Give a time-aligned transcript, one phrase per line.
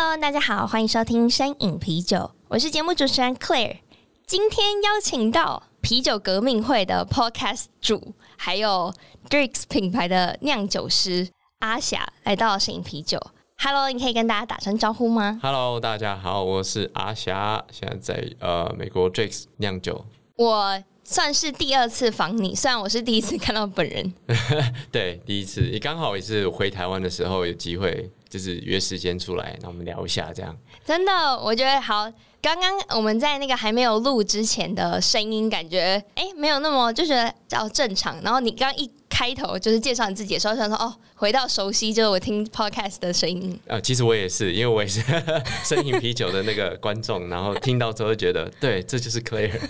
[0.00, 3.76] 大家好，欢迎收听山影啤酒，我是节目主持人 Claire。
[4.26, 8.92] 今天邀请到啤酒革命会的 Podcast 主，还有
[9.28, 11.28] Drakes 品牌的酿酒师
[11.58, 13.20] 阿霞来到声饮啤酒。
[13.58, 20.06] Hello，你可以跟大家打声招呼吗？Hello，大家好，我是阿霞，现在在呃美国 Drakes 酿酒。
[20.36, 24.14] 我算是第二次访你，虽然我是第一次看到本人。
[24.90, 28.10] 对，第一次你刚好也是回台湾的时候有机会。
[28.30, 30.56] 就是约时间出来，那我们聊一下这样。
[30.86, 32.10] 真的，我觉得好。
[32.42, 38.18] 刚刚我们在那个还没有录之前的声音，感觉哎、欸，没有那么就觉得比较正常。
[38.22, 43.52] 然后你刚一开头就是介绍你自己的时候，想说哦，回到熟悉，就是我听 podcast 的声音。
[43.66, 45.02] 啊、呃，其实我也是，因为我也是
[45.62, 49.60] 声饮啤酒的那个观众，然后听到之后就觉得，对，这就是 Claire。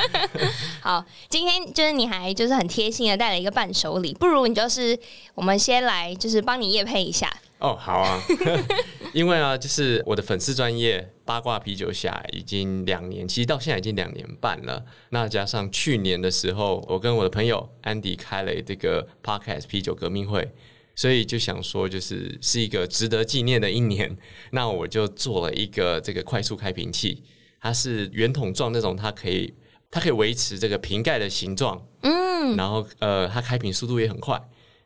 [0.82, 4.98] 好，今天就是你还就是很贴心的带了一个伴手礼，不如你就是
[5.34, 7.34] 我们先来就是帮你夜配一下。
[7.64, 8.22] 哦，好啊，
[9.14, 14.84] 因为啊，就是我的粉丝专业八卦啤酒侠已经两年，其实到现在已经两年半了。
[15.08, 20.46] 那加上去年的时候，我跟我的朋友安迪开了这个 Podcast 啤酒革命会，
[20.94, 24.14] 所以就想说，就是是一个值得纪念的一年。
[24.50, 27.24] 那我就做了一个这个快速开瓶器，
[27.62, 29.54] 它是圆筒状那种，它可以
[29.90, 34.38] 它可以维持这个瓶盖的形状，嗯，然后呃，它开瓶速度也很快，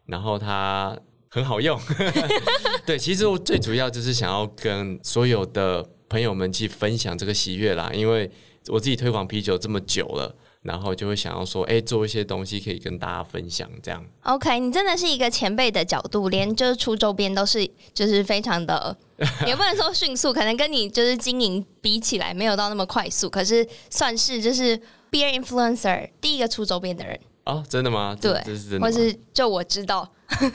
[0.07, 0.97] 然后它。
[1.31, 1.79] 很好用，
[2.87, 8.31] 对，其实我最主要就是想要跟所有的朋友们去分享这个喜悦啦，因为
[8.69, 14.05] 我自己推广啤酒这么久了，然后就会想要说，哎，做一些东西可以跟大家分享，这样。
[14.25, 18.97] OK，你真的是一个前辈的角度，连就是出周边都是就是非常的，
[19.47, 24.79] 也不能说迅速，可能跟你就是经营比起来没有到那么快速，可是算是就是
[25.11, 27.19] Beer Influencer 第一个出周边的人。
[27.49, 28.17] 哦，真的吗？
[28.21, 28.87] 对，这是真的吗？
[28.87, 30.09] 或是就我知道。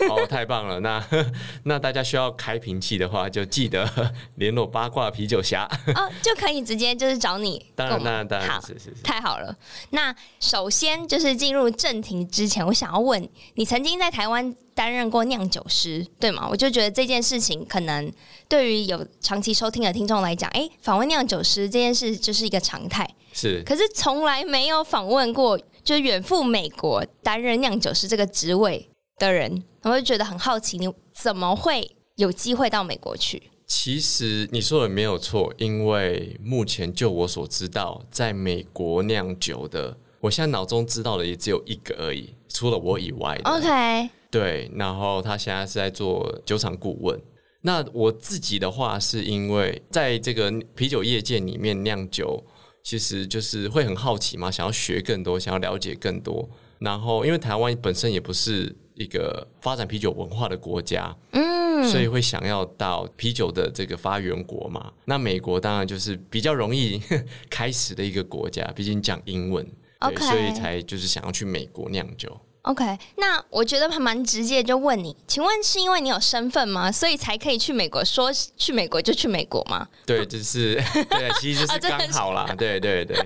[0.07, 0.79] 哦，太棒了！
[0.81, 1.03] 那
[1.65, 3.89] 那大家需要开瓶器的话，就记得
[4.37, 7.65] 联络八卦啤酒侠哦，就可以直接就是找你。
[7.73, 9.57] 当然，当然，当然，是是是，太好了。
[9.89, 16.47] 那首先就是进入正题之前，我想要问你，曾经在台湾担任过酿酒师，对吗？
[16.47, 18.13] 我就觉得这件事情可能
[18.47, 23.09] 对于有长期收听的听众来讲，哎，访问酿酒师这件事就是一个常态。
[23.33, 28.87] 是，可是从来没有访问过，就远赴美国担任酿酒师这个职位。
[29.19, 33.41] 的人，我就觉得很好奇，你怎么会有机会到美国去？
[33.67, 43.49] 其实你说的没有错，因为目前就我所知道，在美国酿酒的，我现在脑中知道的也只有一个而已，除了我以外的。
[43.51, 47.21] OK，对，然后他现在是在做酒厂顾问。
[47.61, 52.43] 那我自己的话，是因为在这个啤酒业界里面酿酒，
[52.83, 56.47] 其实就是会很好奇嘛，想要学更多，想要了解更多。
[56.79, 58.75] 然后，因为台湾本身也不是。
[58.95, 64.93] 一个发展啤酒文化的国家，嗯，所以会想要到啤酒的这个发源国嘛。
[65.05, 67.01] 那美国当然就是比较容易
[67.49, 69.67] 开始的一个国家，毕竟讲英文.
[69.99, 72.39] 对，所以才就是想要去美国酿酒。
[72.63, 76.89] OK，那我觉得还蛮直接，就问你，请问是因为你有身份吗？
[76.89, 78.03] 所以才可以去美国？
[78.05, 79.85] 说去美国就去美国吗？
[80.05, 80.75] 对，就是
[81.09, 82.45] 对，其实就是刚好啦。
[82.49, 83.17] 哦、对对 对，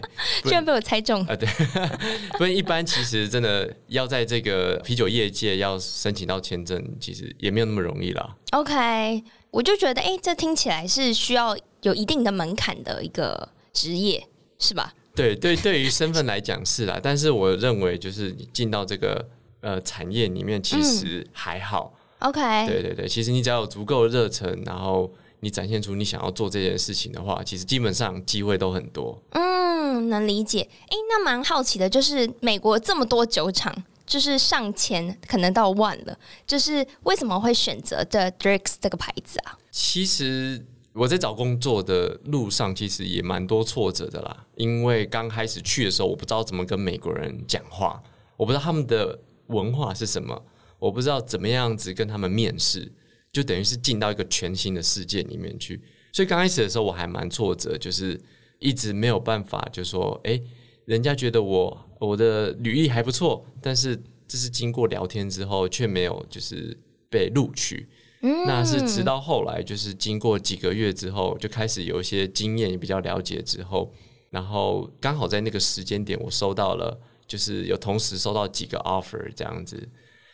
[0.44, 1.36] 居然被我猜中啊！
[1.36, 1.48] 对，
[2.40, 8.36] 不然一般其实真的要在这个啤酒业界要申请到签证，其实也没有那么容易啦。
[8.54, 14.28] OK，我就觉得，哎，这听起来是需要有一定的门槛的一个职业，
[14.58, 14.96] 是吧？
[15.18, 19.28] 对对，对于身份来讲是啦，但是我认为就是你进到这个
[19.62, 21.92] 呃产业里面，其实还好。
[22.20, 29.20] 嗯、OK，对对对，其实你只要有足够的热忱，然后你展现出你想要做这件事情的话，其实基本上机会都很多。
[29.32, 30.62] 嗯，能理解。
[30.62, 33.76] 哎，那蛮好奇的，就是美国这么多酒厂，
[34.06, 36.16] 就是上千，可能到万了，
[36.46, 39.58] 就是为什么会选择 The Drakes 这个牌子啊？
[39.72, 40.64] 其实。
[40.98, 44.48] 我在找工作的路上，其实也蛮多挫折的啦。
[44.56, 48.02] 因为刚开始去的时候，我不知道怎么跟美国人讲话，
[48.36, 50.44] 我不知道他们的文化是什么，
[50.80, 52.92] 我不知道怎么样子跟他们面试，
[53.32, 55.80] 就等于是进到一个全新的世界里面去。
[56.12, 58.20] 所以刚开始的时候，我还蛮挫折，就是
[58.58, 60.44] 一直没有办法，就说，诶，
[60.86, 63.96] 人家觉得我我的履历还不错，但是
[64.28, 66.76] 这是经过聊天之后，却没有就是
[67.08, 67.88] 被录取。
[68.22, 73.94] 嗯，那是直到后来，就是经过几个月之后，就开始有一些经验，也比较了解之后，
[74.30, 79.88] 然后刚好在那个时间点，我收到了，就是有同时收到几个 offer 这样子。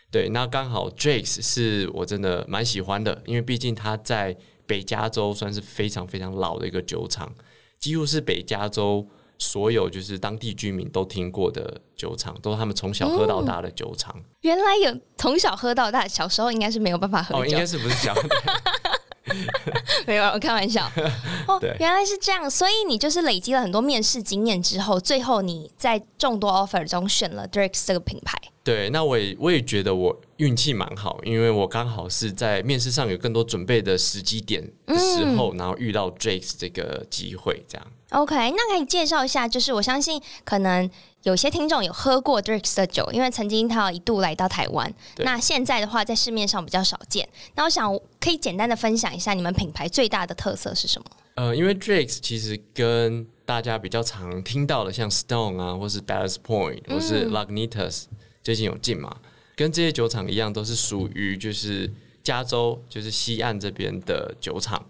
[0.09, 7.33] 对，那刚好 Drake's 是我真的蛮喜欢的，因为毕竟他在北加州算是非常非常老的一个酒厂，
[7.79, 9.07] 几乎是北加州。
[9.37, 14.13] 所有就是当地居民都听过的酒厂，都是他们从小喝到大的酒厂。
[14.17, 14.23] 嗯。
[14.41, 17.41] 原来有从小喝到大，小时候应该是没有办法喝酒。
[17.41, 18.13] 哦，应该是不是小？
[20.05, 20.85] 没有，我开玩笑。
[21.47, 28.37] 哦，原来是这样，所以你就是累积了很多面试经验之后，最后你在众多 offer 中选了 Drake's 这个品牌。
[28.63, 37.87] 对，那我也我也觉得我运气蛮好，因为我刚好是在面试上有更多准备的时机点的时候，嗯、然后遇到 Drake's 这个机会，这样。
[38.11, 40.89] OK，那可以介绍一下，就是我相信可能
[41.23, 44.93] 有些听众有喝过 Drake's 的酒，因为曾经他有一度来到台湾。
[45.17, 47.27] 那现在的话，在市面上比较少见。
[47.55, 51.07] 那我想可以简单的分享一下你们品牌最大的特色是什么？
[51.35, 58.03] 呃，因为 Drake's 其实跟大家比较常听到的，像 Stone 啊，或是 Ballast Point，或是 Lagunitas，
[58.43, 59.21] 最近有进嘛，
[59.55, 61.89] 跟这些酒厂一样，都是属于就是
[62.21, 64.85] 加州就是西岸这边的酒厂。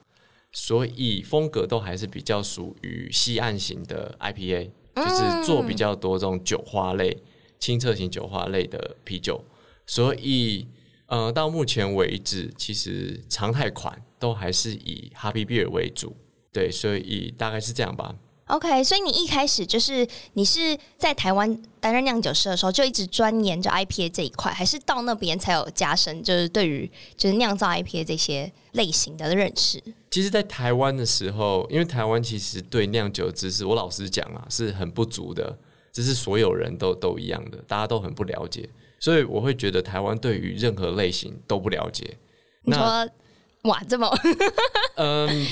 [0.56, 7.24] 所以风格都还是比较属于西岸型的 IPA，就是做比较多这种酒花类、
[7.58, 9.44] 清澈型酒花类的啤酒。
[9.88, 10.68] 所以，
[11.08, 16.16] 呃，到目前为止，其实常态款都还是以 Happy Beer 为主。
[16.52, 18.16] 对，所以大概是这样吧。
[18.48, 29.82] OK，所以你一开始就是你是在台湾担任酿酒师的时候就一直钻研着 IPA 这一块，还是到那边才有加深，就是对于就是酿造 IPA 这些类型的认识？
[30.12, 35.58] 其实，在台湾的时候，因为台湾其实对酿酒知识，我老实讲啊，是很不足的，
[35.94, 38.70] 这是所有人都都一样的，大家都很不了解，
[39.00, 42.18] 所以我会觉得台湾对于任何类型都不了解。
[42.64, 43.10] 你说
[43.64, 44.14] 哇，这么
[44.98, 45.48] 嗯。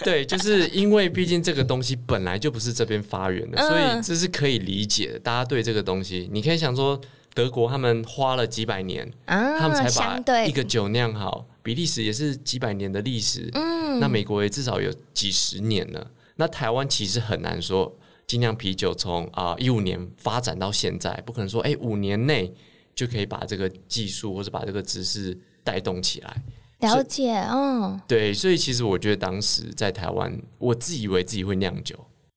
[0.04, 5.18] 对，就是因为毕竟这个东西本来就不是这边发源的，嗯、所以这是可以理解的。
[5.18, 7.00] 大家对这个东西，你可以想说，
[7.34, 11.46] 德国他们花了几百年，啊、他们才把一个酒酿好。
[11.62, 16.10] 比利时也是几百年的历史，嗯，那美国也至少有几十年了。
[16.36, 17.94] 那台湾其实很难说，
[18.26, 22.50] 精酿啤酒从啊一五年发展到现在，不可能说哎五年内
[22.94, 26.42] 就可以把这个技术或者把这个知识带动起来。
[26.80, 31.94] 了解，嗯，对，所以其实我觉得当时在台湾，我自以为自己会酿酒，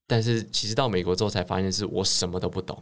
[0.07, 2.77] 但是其实到美国之后才发现是我什么都不懂。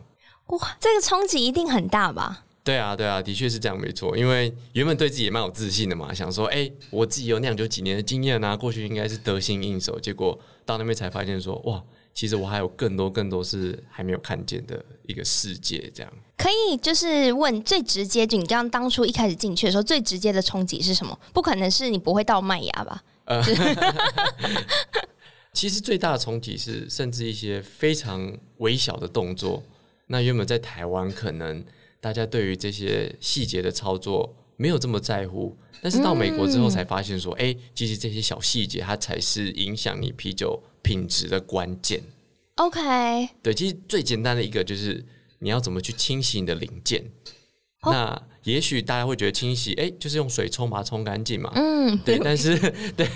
[0.47, 2.43] 哇，这个冲击一定很大吧？
[2.63, 4.15] 对啊，对啊，的确是这样，没错。
[4.15, 9.99] 因为原本对自己也蛮有自信的嘛，想说，哎，我自己有酿酒几年的经验啊，过去应该是得心应手。
[9.99, 11.81] 结果到那边才发现说，哇，
[12.13, 16.11] 其实我还有更多更多是还没有看见的一个世界，这样。
[16.37, 21.17] 可以就是问最直接，就你刚刚当初一开始进去的时候，最直接的冲击是什么？
[21.33, 23.03] 不可能是你不会到麦芽吧？
[23.25, 23.41] 呃，
[25.53, 29.61] 其实最大的冲击是，甚至一些非常微小的动作。
[30.07, 31.63] 那原本在台湾，可能
[31.99, 42.01] 大家对于这些细节的操作没有这么在乎，但是到美国之后才发现说，哎、嗯，其实这些小细节它才是影响你啤酒品质的关键。
[42.55, 45.05] OK，对，其实最简单的一个就是。
[45.43, 47.03] 你要怎么去清洗你的零件？
[47.81, 51.51] 哦、那也许大家会觉得清洗，哎、欸，就是用水冲把它冲干净嘛。
[51.55, 52.19] 嗯，对。
[52.19, 52.55] 但是，
[52.95, 53.09] 对，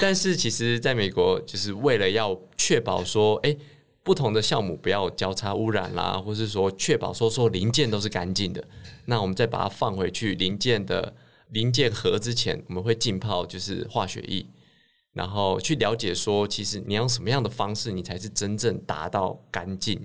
[0.00, 3.58] 但是其实在美国，就是为了要确保说，哎、欸，
[4.02, 8.66] 不同的酵母不要交叉污染啦，或是说确保说说零件都是干净的。
[9.04, 11.14] 那我们再把它放回去零件的
[11.50, 14.46] 零件盒之前，我们会浸泡就是化学液，
[15.16, 19.98] 然后去了解说，其实你用什么样的方式，你才是真正达到干净。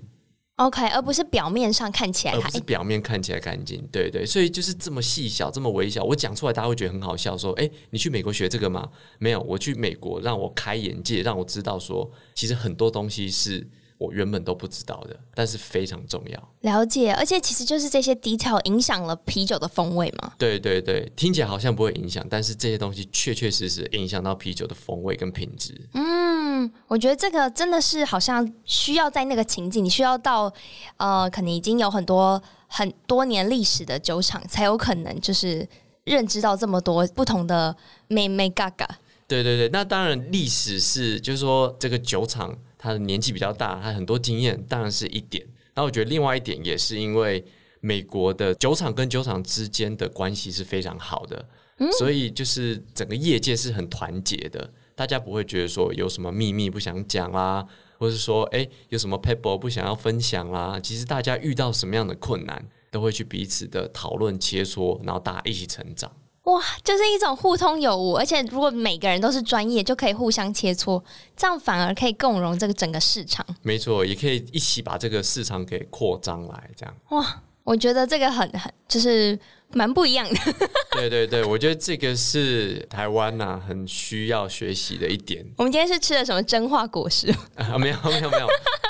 [0.56, 8.88] OK，而不是表面上看起来，而不是表面看起来干净，对对，所以就是这么细小，这么微小，我讲出来大家会觉得很好笑，说，哎，你去美国学这个吗？
[9.18, 13.68] 没有，我去美国让我开眼界，让我知道说，其实很多东西是。
[14.02, 16.48] 我原本都不知道的，但是非常重要。
[16.60, 20.32] 了解，而且其实就是这些 detail 影响了啤酒的风味嘛。
[20.36, 25.88] 对对对，听起来好像不会影响，但是这些东西确确实实影响到啤酒的风味跟品质。
[25.94, 30.52] 嗯，我觉得这个真的是好像需要在那个情境，你需要到
[30.96, 35.68] 呃，可能已经有很多很多年历史的酒厂，才有可能就是
[36.04, 37.76] 认知到这么多不同的
[38.08, 38.88] 眉眉角角。
[39.28, 42.56] 对对对，那当然历史是，就是说这个酒厂。
[42.82, 45.46] 他的年纪比较大，他很多经验，当然是一点。
[45.74, 47.44] 那我觉得另外一点也是因为
[47.80, 51.48] 美国的酒厂跟酒厂之间的关系是非常好的，
[51.78, 57.64] 嗯、所以就是整个业界是很团结的，大家不会觉得说有什么秘密不想讲啦，
[57.98, 60.80] 或是说诶有什么 paper 不想要分享啦。
[60.82, 66.10] 其实大家遇到什么样的困难，都会去彼此的讨论切磋，然后大家一起成长。
[66.44, 71.00] 哇，就是一种互通有无，而且如果每个人都是专业，就可以互相切磋，
[71.36, 73.46] 这样反而可以共融这个整个市场。
[73.62, 76.92] 没错，也可以一起把这个市场给扩张来，这样。
[77.10, 80.34] 哇，我觉得这个很很就是蛮不一样的。
[80.98, 85.46] 对对对，我觉得这个是台湾呐、啊、很需要学习的一点。
[85.56, 87.32] 我们今天是吃了什么真话果实？
[87.54, 88.46] 啊，没有没有没有，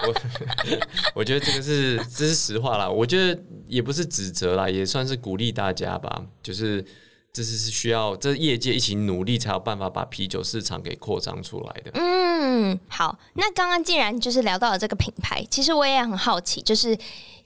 [0.09, 0.15] 我
[1.17, 6.83] 我觉得这个是这是实话啦，我觉得也不是指责啦，也算是鼓励大家吧，就是。
[7.33, 11.91] 这是是需要这业界一起努力，才有办法把啤酒市场给扩张出来的。
[11.95, 16.97] 嗯，好，那刚刚既然就是聊到了这个品牌，其实我也很好奇，就是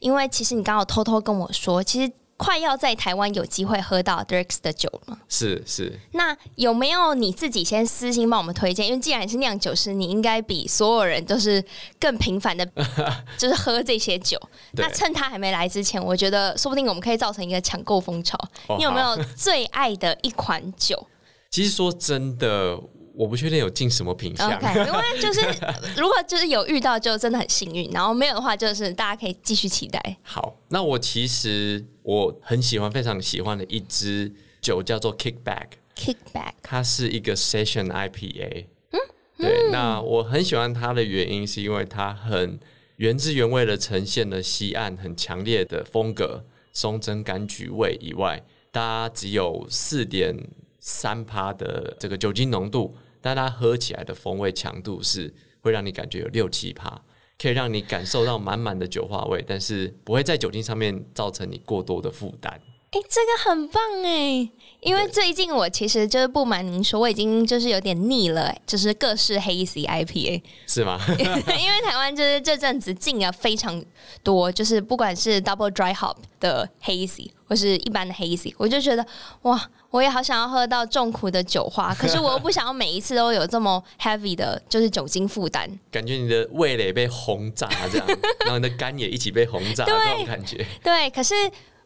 [0.00, 2.12] 因为其实你刚好偷偷跟我说，其实。
[2.36, 5.18] 快要在台湾有机会喝到 Dierks 的酒了吗？
[5.28, 5.98] 是是。
[6.12, 8.86] 那有没有你自己先私心帮我们推荐？
[8.86, 11.64] 因为既然你是酿酒师，你应该比所有人都是
[11.98, 12.66] 更频繁的，
[13.38, 14.38] 就是喝这些酒。
[14.72, 18.38] 那趁他还没来之前，我觉得说不定我们可以造成一个抢购风潮。
[18.68, 21.06] 哦、你有没有最爱的一款酒？
[21.50, 22.78] 其实说真的。
[23.16, 25.40] 我不确定有进什么品相，okay, 因为就是
[25.96, 30.18] 如果就是有遇到就真的很幸运，然后没有的话就是大家可以继续期待。
[30.22, 34.30] 好，那我其实我很喜欢，非常喜欢的一支
[34.60, 38.66] 酒叫做 Kickback，Kickback，它是一个 Session IPA。
[38.90, 39.00] 嗯，
[39.38, 42.60] 对，那我很喜欢它的原因是因为它很
[42.96, 46.44] 原汁原味的呈现了西岸很强烈的风格，
[46.74, 50.36] 松针柑橘味以外，它只有四点
[50.78, 52.94] 三趴的这个酒精浓度。
[53.26, 57.02] 但它喝起来的风味强度是会让你感觉有六七趴，
[57.36, 62.60] 可以让你感受到满满的酒花味，但是不会在酒精上面造成你过多的负担。
[62.96, 64.48] 哎、欸，这个很棒哎！
[64.80, 70.98] 因为最近我其实就是不瞒您说，我已经就是有点腻了，就是各式 Hazy IPA 是吗？
[71.18, 73.84] 因为台湾就是这阵子进了非常
[74.22, 79.06] 多，就是不管是 Double Dry Hop 的 Hazy 或是一般的 Hazy，我就觉得
[79.42, 79.68] 哇。
[79.90, 85.66] 我也好想要喝到重苦的酒花，可是我又不想要每一次都有这么 heavy 的，就是酒精负担。
[85.90, 88.06] 感觉你的味蕾被轰炸这样，
[88.40, 90.66] 然后你的肝也一起被轰炸， 那种感觉。
[90.82, 91.34] 对，可是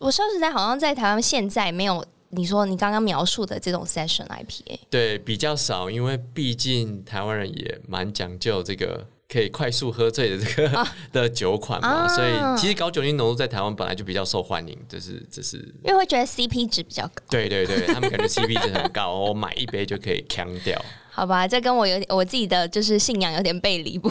[0.01, 4.81] 我说实在，好像在台湾现在没有你说你刚刚描述的这种 session IPA。
[4.89, 9.07] 对，比较少，因为毕竟台湾人也蛮讲究这个。
[9.33, 17.23] 可以快速喝醉的这个、啊、 的酒款嘛，啊、所以其实高酒精浓度在台湾本来就比较受欢迎，就是这是因为会觉得 CP 值比较高。
[17.31, 20.85] 对对对，他们感觉 CP 值很高， 我买一杯就可以锵掉。
[21.13, 24.09] 好吧，这跟我有点我自己的就是信仰有点背离不。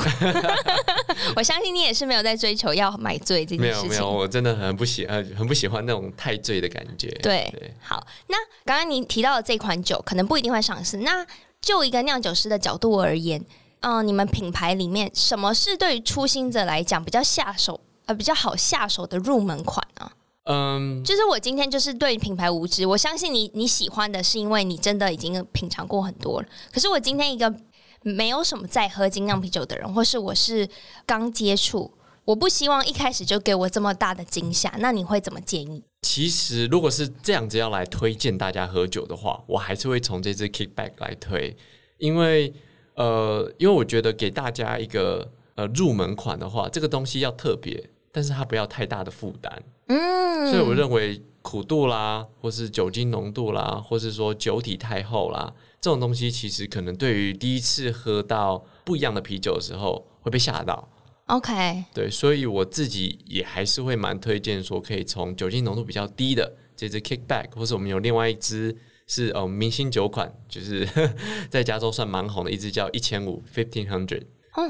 [1.35, 3.89] 我相信你也是没有在追求要买醉这件事情。
[3.89, 7.07] 没有没有，我真的很不喜欢很不喜欢那种太醉的感觉。
[7.21, 10.97] 对，对好，那刚刚您提到的这款酒可能不一定会上市。
[10.97, 11.25] 那
[11.61, 13.43] 就一个酿酒师的角度而言。
[13.81, 20.11] 嗯、呃，你们品牌里面什么是对于初心者来讲比较下手呃比较好下手的入门款呢？
[20.51, 26.47] 嗯，就是我今天就是对品牌无知，我相信你你喜欢的是因为你真的已经品尝过很多了。
[26.73, 27.53] 可是我今天一个
[28.01, 30.67] 没有什么在喝精酿啤酒的人，或是我是
[31.05, 31.91] 刚接触，
[32.25, 34.73] 我不希望一开始就给我这么大的惊吓。
[34.79, 35.83] 那你会怎么建议？
[36.01, 41.55] 其实如果是这样子要来推荐大家喝酒的话，我还是会从这支 Kickback 来推，
[41.97, 42.53] 因为。
[42.95, 49.63] 呃，因为我觉得给大家一个呃入门款的话，这个东西要特别，但是它不要太大的负担。
[49.87, 60.87] 嗯，所以我认为苦度啦，或是酒精浓度啦，或是说酒体太厚啦，这种东西其实可能对于第一次喝到不一样的啤酒的时候会被吓到。
[61.25, 68.75] OK，对，所以我自己也还是会蛮推荐说，可以从酒精浓度比较低的这支 Kickback，或是我们有另外一支。
[69.11, 70.87] 是哦，明星酒款，就是
[71.49, 74.21] 在加州算蛮红的一支叫一千五 （Fifteen Hundred）。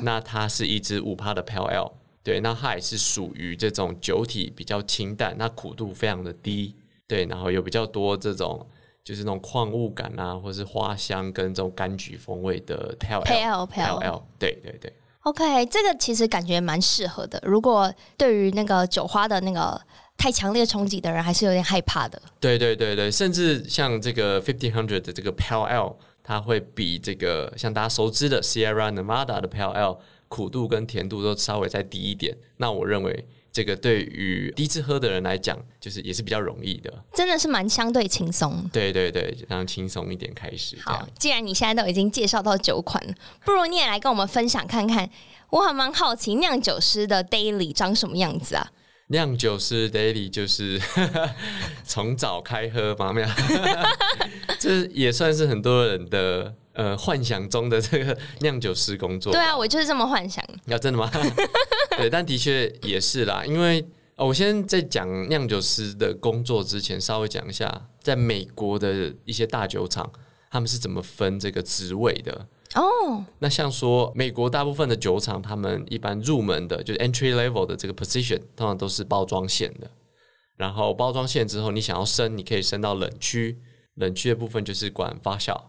[0.03, 1.91] 那它是一支五趴的 Pale Ale，
[2.23, 6.75] 对，那它也是属于这种酒体比较清淡，那苦度非常的低，
[7.07, 8.67] 对，然后有比较多这种
[9.03, 13.67] 就是那种矿物感啊，或是花香跟这种柑橘风味的 Pale Ale。
[13.67, 14.93] Pale Ale，对对对。
[15.21, 17.41] OK，这个其实感觉蛮适合的。
[17.45, 19.79] 如果对于那个酒花的那个。
[20.21, 22.21] 太强烈冲击的人还是有点害怕的。
[22.41, 29.97] 对对对对，甚至像这个 fifteen hundred 的这个 Pale Ale，它会比这个像大家熟知的 Sierra Nevada 的 Pale Ale
[30.29, 32.37] 苦度跟甜度都稍微再低一点。
[32.55, 37.03] 那我认为这个对于第一次喝的人来讲，就是也是比较容易的。
[37.13, 38.69] 真的是蛮相对轻松。
[38.71, 40.77] 对对对，让轻松一点开始。
[40.85, 45.09] 好，既然你现在都已经介绍到酒款了，不如你也来跟我们分享看看。
[45.49, 48.71] 我还蛮好奇酿酒师的 daily 长什么样子啊？
[49.07, 50.79] 酿酒师 daily 就是
[51.83, 53.27] 从早开喝嘛，没有，
[54.59, 59.33] 这也算是很多人的呃幻想中的这个酿酒师工作。
[59.33, 60.41] 对啊，我就是这么幻想。
[60.65, 61.11] 要真的吗？
[61.97, 70.09] 对，但的确也是啦，因为我先在讲酿酒师的工作之前，稍微讲一下，在美国的一些大酒厂，
[70.49, 72.81] 他们是怎么分这个职位的哦。
[72.81, 73.23] Oh.
[73.39, 79.91] 那像说美国大部分的酒厂，他们一般入门的，就是 entry level 的这个 position，通常都是包装线的。
[80.55, 83.57] 然后包装线之后，你想要升，你可以升到冷区，
[83.95, 85.59] 冷区的部分就是管发酵。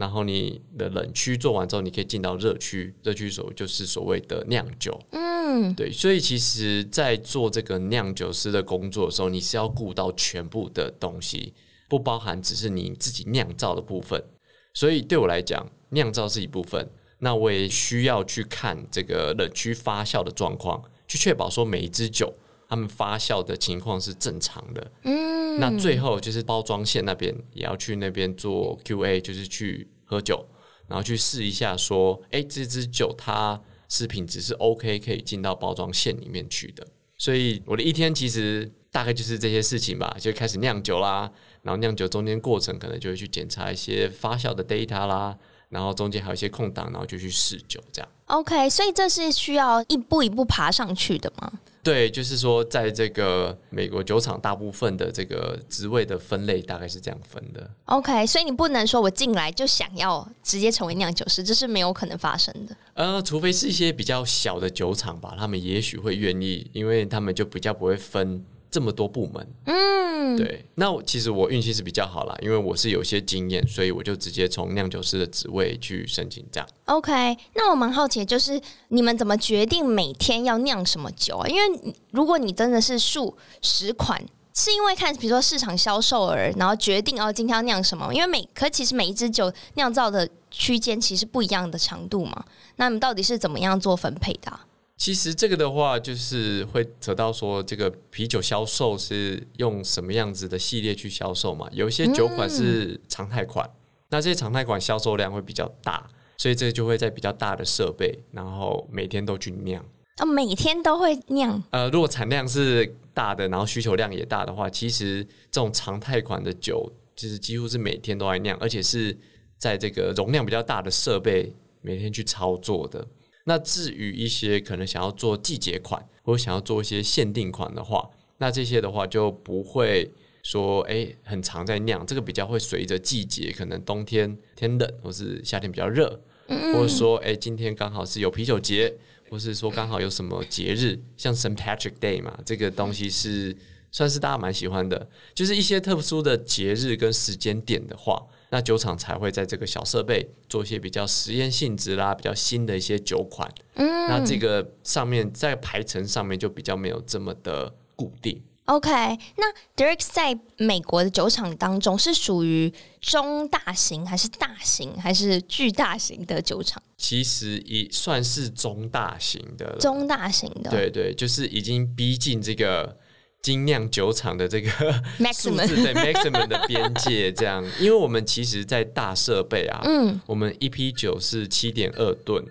[0.00, 4.98] 然后你的冷区做完之后，你可以进到热区，热区所就是所谓的酿酒。
[5.10, 11.52] 嗯，对，所以其实，在做这个酿酒师的工作的时候，你是要顾到全部的东西，
[11.86, 14.24] 不包含只是你自己酿造的部分。
[14.72, 16.88] 所以对我来讲，酿造是一部分，
[17.18, 22.32] 那我也需要去看这个冷区发酵的状况，去确保说每一支酒
[22.70, 24.90] 它们发酵的情况是正常的。
[25.02, 25.58] 嗯。
[25.58, 30.46] 那最后就是包装线那边也要去那边做 QA，就是去喝酒，
[30.86, 36.86] 然后去试一下，说，哎，这支酒它是品质是 OK，可以进到包装线里面去的。
[37.18, 41.30] 所以我的一天其实大概就是这些事情吧，就开始酿酒啦，
[41.62, 45.36] 然后酿酒中间过程可能就会去检查一些发酵的 data 啦，
[45.68, 48.08] 然后中间还有一些空档，然后就去试酒这样。
[48.26, 51.52] OK，所以这是需要一步一步爬上去的吗？
[51.82, 57.70] 对，就是说，在这个美国酒厂，大部分的这个职位的分类大概是这样分的。
[57.86, 62.76] OK，所以你不能说我进来就想要直接成为酿酒师，这是没有可能发生的。
[62.94, 68.44] 呃，除非是一些比较小的酒厂吧，他们也许会愿意，因为他们就比较不会分。
[68.70, 76.68] 这么多部门，嗯，对，那我其实我运气是比较好啦，因为我是有些经验，所以我就直接从酿酒师的职位去申请这样。
[76.84, 81.48] OK，那我蛮好奇，就是你们怎么决定每天要酿什么酒啊？
[81.48, 84.24] 因为如果你真的是数十款，
[84.54, 88.14] 是因为看比如说市场销售而然后决定哦今天要酿什么？
[88.14, 92.44] 因为每可其实每一支酒酿造的区间其实不一样的长度嘛，
[92.76, 94.64] 那你们到底是怎么样做分配的啊？
[95.00, 101.66] 其实这个的话，就是会扯到说，这个啤酒销售是用什么样子的系列去销售嘛？
[101.72, 103.68] 有一些酒款是常态款，
[104.10, 109.82] 那这些常态款销售量会比较大，所以这就会在比较大的设备，然后每天都去酿。
[110.18, 111.62] 哦，每天都会酿。
[111.70, 119.16] 呃，如果产量是大的，然后需求量也大的话，其实这种常态款的酒，就是几乎是每天都在酿，而且是
[119.56, 123.08] 在这个容量比较大的设备每天去操作的。
[123.44, 130.10] 那至于一些可能想要做季节款，或者想要做一些限定款的话，那这些的话就不会
[130.42, 138.96] 说哎、欸、很常在酿，这个比较会随着季节，可能冬天天冷，或是夏天比较热，嗯、或者说哎、欸、今天刚好是有啤酒节，
[139.30, 141.56] 或是说刚好有什么节日，像 St.
[141.56, 143.56] Patrick Day 嘛，这个东西是
[143.90, 148.26] 算是大家蛮喜欢的，就是一些特殊的节日跟时间点的话。
[148.52, 153.48] 那酒厂才会在这个小设备做一些比较实验性质啦，比较新的一些酒款。
[153.74, 158.42] 嗯，那这个上面在排程上面就比较没有这么的固定。
[158.64, 158.90] OK，
[159.36, 166.82] 那 Derek 在美国的酒厂当中是属于中大型还是大型还是巨大型的酒厂？
[166.96, 169.76] 其实也算是中大型的。
[169.78, 172.98] 中大型的，对对，就是已经逼近这个。
[173.42, 174.70] 精酿酒厂的这个
[175.32, 182.44] 数字对 maximum 的边界，这样， 因为我们其实，在大设备啊，嗯，我们一批酒是七点二吨，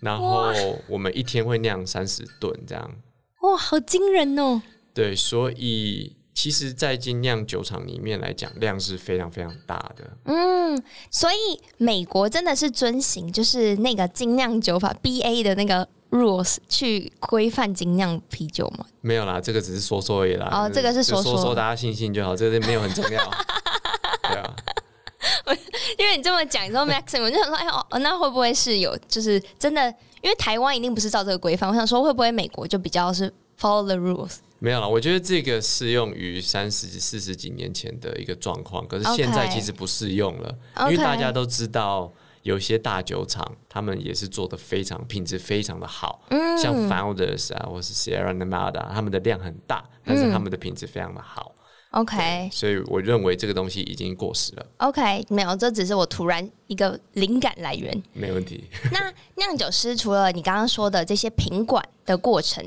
[0.00, 0.52] 然后
[0.86, 2.90] 我们一天会酿三十吨，这样，
[3.42, 4.62] 哇，好惊人哦！
[4.94, 10.16] 对，所以其实，在精酿酒厂里面来讲，量是非常非常大的。
[10.26, 15.88] 嗯，所以美国真的是遵循就是那个精酿酒法 BA 的那个。
[16.10, 18.84] Rules 去规范精酿啤酒吗？
[19.00, 20.48] 没有啦，这个只是说说而已啦。
[20.50, 23.30] 哦，这个是说说，大家信信就好，这个没有很重要。
[24.22, 24.56] 对啊，
[25.98, 29.88] 因为你这么讲， 你说 maximum，我就想说，哎哦，那会不会是有，就是真的？
[30.22, 34.36] 因为台湾一定不是照这个规范，我想说，会不会美国就比较是 follow the rules？
[34.58, 42.12] 没有了，我觉得这个适用于三十四十几年前的一个状况，可是现在其实不适用了.因为大家都知道。
[42.42, 51.54] 有些大酒厂，他们也是做的非常品质非常的好，嗯、像 Founders 啊，或是 Sierra Nevada，他们的量很大，但是他们的品质非常的好。
[51.90, 54.64] OK，所以我认为这个东西已经过时了。
[54.76, 58.02] OK，没有，这只是我突然一个灵感来源。
[58.12, 58.64] 没问题。
[58.92, 62.64] 那酿酒师除了你刚刚说的这些品管的过程，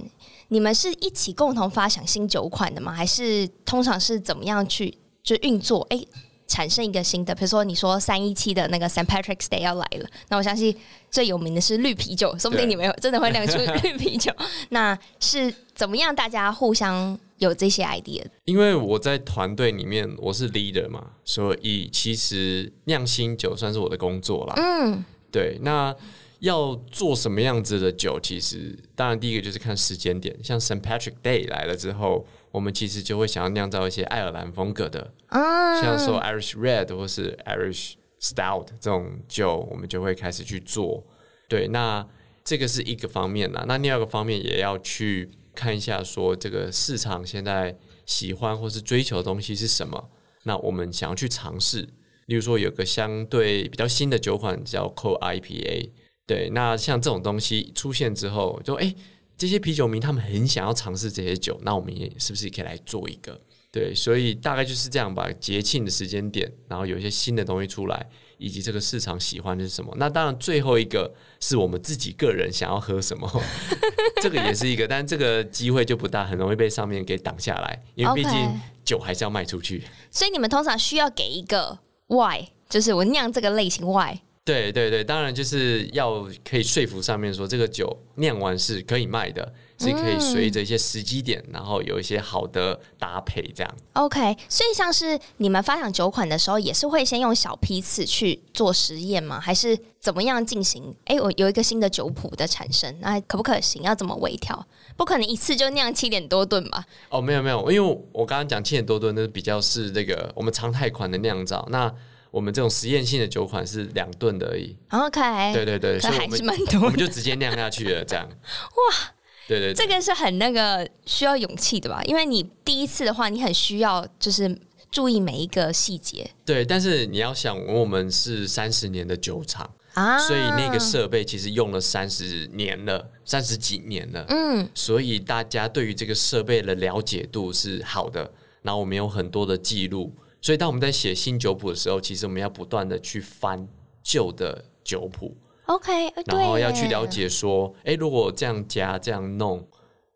[0.50, 2.92] 你们是一起共同发想新酒款的吗？
[2.92, 5.88] 还是通常是怎么样去就运作？
[5.90, 6.08] 哎、欸。
[6.54, 10.76] 产生一个新的，比如说你说三一七的那个 Saint Patrick's Day 要来了，那我相信
[11.10, 14.32] 最有名的是绿啤酒，说不定你们有真的会酿出绿啤酒。
[14.70, 18.24] 那是怎么样大家互相有这些 idea？
[18.46, 24.54] 因为我在团队里面我是 leader 嘛，所以其实酿新酒算是我的工作啦。
[24.58, 25.96] 嗯，对，那。
[26.44, 30.36] 要做什么样子的酒，其实当然第一个就是看时间点。
[30.44, 30.82] 像 St.
[30.82, 41.04] Patrick Day 来了之后，我们其实就会想要酿造一些爱尔兰风格的，啊、像说 Irish Red 或是 Irish Stout 这种酒，我们就会开始去做。
[41.50, 42.08] 对，那
[42.44, 43.66] 这个是一个方面啦。
[43.68, 50.12] 那另外一个方面也要去看一下，说这个市场现在喜欢或是追求的东西是什么。
[50.44, 51.82] 那我们想要去尝试，
[52.28, 55.90] 例如说有个相对比较新的酒款叫 Cold IPA。
[56.28, 58.94] 对，那像这种东西出现之后，就哎，
[59.38, 63.40] 这些啤酒迷他们很想要尝试这些酒，那我们也是不是也可以来做一个？
[63.72, 65.28] 对，所以大概就是这样吧。
[65.40, 69.92] 节庆的时间点，然后有一些新的东西出来，以及这个市场喜欢的是什么？
[69.98, 73.28] 那当然，最后一个是我们自己个人想要喝什么，
[74.22, 79.82] 这个也是一个，但这个机会就不大，很容易被上面给挡下来，因为毕竟酒还是要卖出去。
[80.12, 84.20] 所以你们通常需要给一个 why，就是我酿这个类型 why。
[84.46, 93.76] 对对对，当然就是要可以说服上面说这个酒酿完是可以卖的，是可以随着一些时机点，然后有一些好的搭配这样。
[93.94, 99.40] OK，所以像是你们发想酒款的时候，也是会先用小批次去做实验吗？
[99.40, 100.94] 还是怎么样进行？
[101.06, 103.82] 哎，我有一个新的酒谱的产生，那可不可行？
[103.84, 104.68] 要怎么微调？
[104.98, 106.84] 不可能一次就酿七点多吨吧？
[107.08, 111.90] 哦，没有没有，因为我刚刚讲七点多吨，那比较是那个我们常态款的酿造那。
[112.34, 114.76] 我们这种实验性的酒款是两吨的而已。
[114.90, 118.28] OK，对对对，所以还是蛮多，我们就直接酿下去了，这样。
[118.74, 119.14] 哇，
[119.48, 122.02] 对，对对，这个是很那个需要勇气的吧？
[122.06, 126.28] 因为你第一次的话，你很需要就是注意每一个细节。
[126.44, 134.26] 对，但是你要想，我们是三十年的酒厂啊，所以那个设备其实用了三十年了，三十几年了。
[134.30, 138.32] 嗯，所以大家对于这个设备的了解度是好的，
[138.64, 140.12] 然后我们有很多的记录。
[140.44, 143.66] 所以，当我们在写新酒谱的时候，其实我们要不断的去翻
[144.04, 145.34] 旧的酒谱
[145.68, 149.66] ，OK，然后要去了解说，哎，如果这样加这样弄，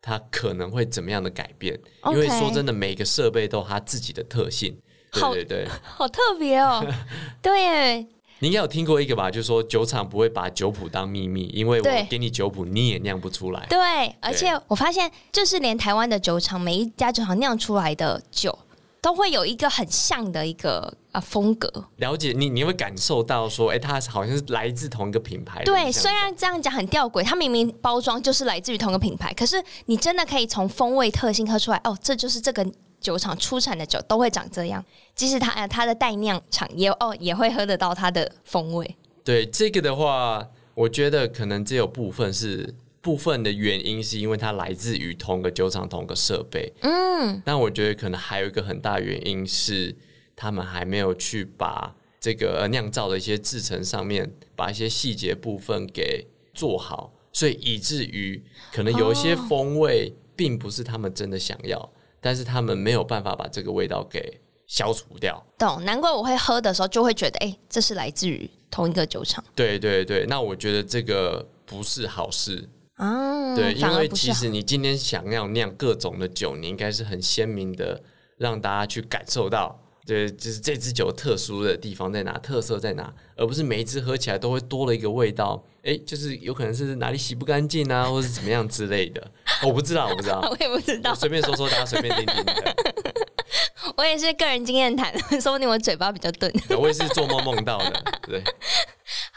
[0.01, 2.11] 它可能会怎么样的改变？Okay.
[2.11, 4.77] 因为说真的，每个设备都有它自己的特性，
[5.13, 6.85] 对对对，好，好特别哦。
[7.41, 8.07] 对耶，
[8.39, 9.31] 你应该有听过一个吧？
[9.31, 13.65] 就是说，酒厂不会把酒谱当秘密，因为我给你酒谱，你也酿不出来。
[13.69, 13.79] 对，
[14.19, 18.59] 而且我发现，就是连台湾的酒厂，每一家酒厂酿出来的酒。
[19.01, 25.63] 都会有一个很像的一个啊风格，了解你，你会感受到说，哎、欸，它好像是来自同一个品牌。
[25.63, 32.65] 对，虽然这样讲很吊诡，它明明包装就是来自于同一个品牌，可是你真的可以从风味特性喝出来，哦，这就是这个
[32.99, 34.83] 酒厂出产的酒都会长这样。
[35.15, 38.95] 即使它它的代酿厂也哦也会喝得到它的风味。
[39.23, 42.75] 对这个的话，我觉得可能只有部分是。
[43.07, 49.95] 部分的原因是因为它来自于同个酒厂、同个设备，嗯，但我觉得可能还有一个很大原因是
[50.35, 58.43] 他们还没有去把这个酿造的一些制成上面把一些细节部分给做好，所以以至于
[58.73, 61.89] 可能有一些风味并不是他们真的想要，哦，
[62.19, 65.41] 但是他们没有办法把这个味道给消除掉。
[65.57, 69.41] 懂，难怪我会喝的时候就会觉得，哎，这是来自于同一个酒厂。
[69.55, 72.67] 对对对，那我觉得这个不是好事。
[72.97, 78.01] 啊，对，因为其实你今天想要酿各种的酒，你应该是很鲜明的
[78.37, 89.31] 让大家去感受到，对，就是这支酒特殊的地方在哪，特色在哪，而不是每一支喝起来都会多了一个味道，哎，就是有可能是哪里洗不干净啊，或是怎么样之类的，
[89.63, 92.45] 我不知道，我不知道， 我也不知道，随便说说，大家随便听听。
[93.95, 96.51] 我也是个人经验谈， 说不定我嘴巴比较钝。
[96.77, 98.43] 我也是做梦梦到的，对。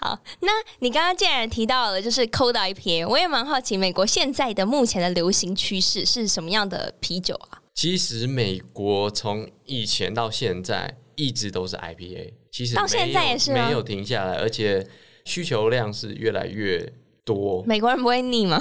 [0.03, 7.61] 好，那你刚刚既然提到了就是 Cold IPA，我也蛮好奇美国现在的目前的流行趋势是什么样的啤酒啊？
[7.75, 14.87] 其实美国从以前到现在一直都是 IPA，其实到现在也是没有停下来，而且
[15.27, 16.91] 需求量是越来越
[17.23, 17.63] 多。
[17.67, 18.59] 美国人不会腻吗？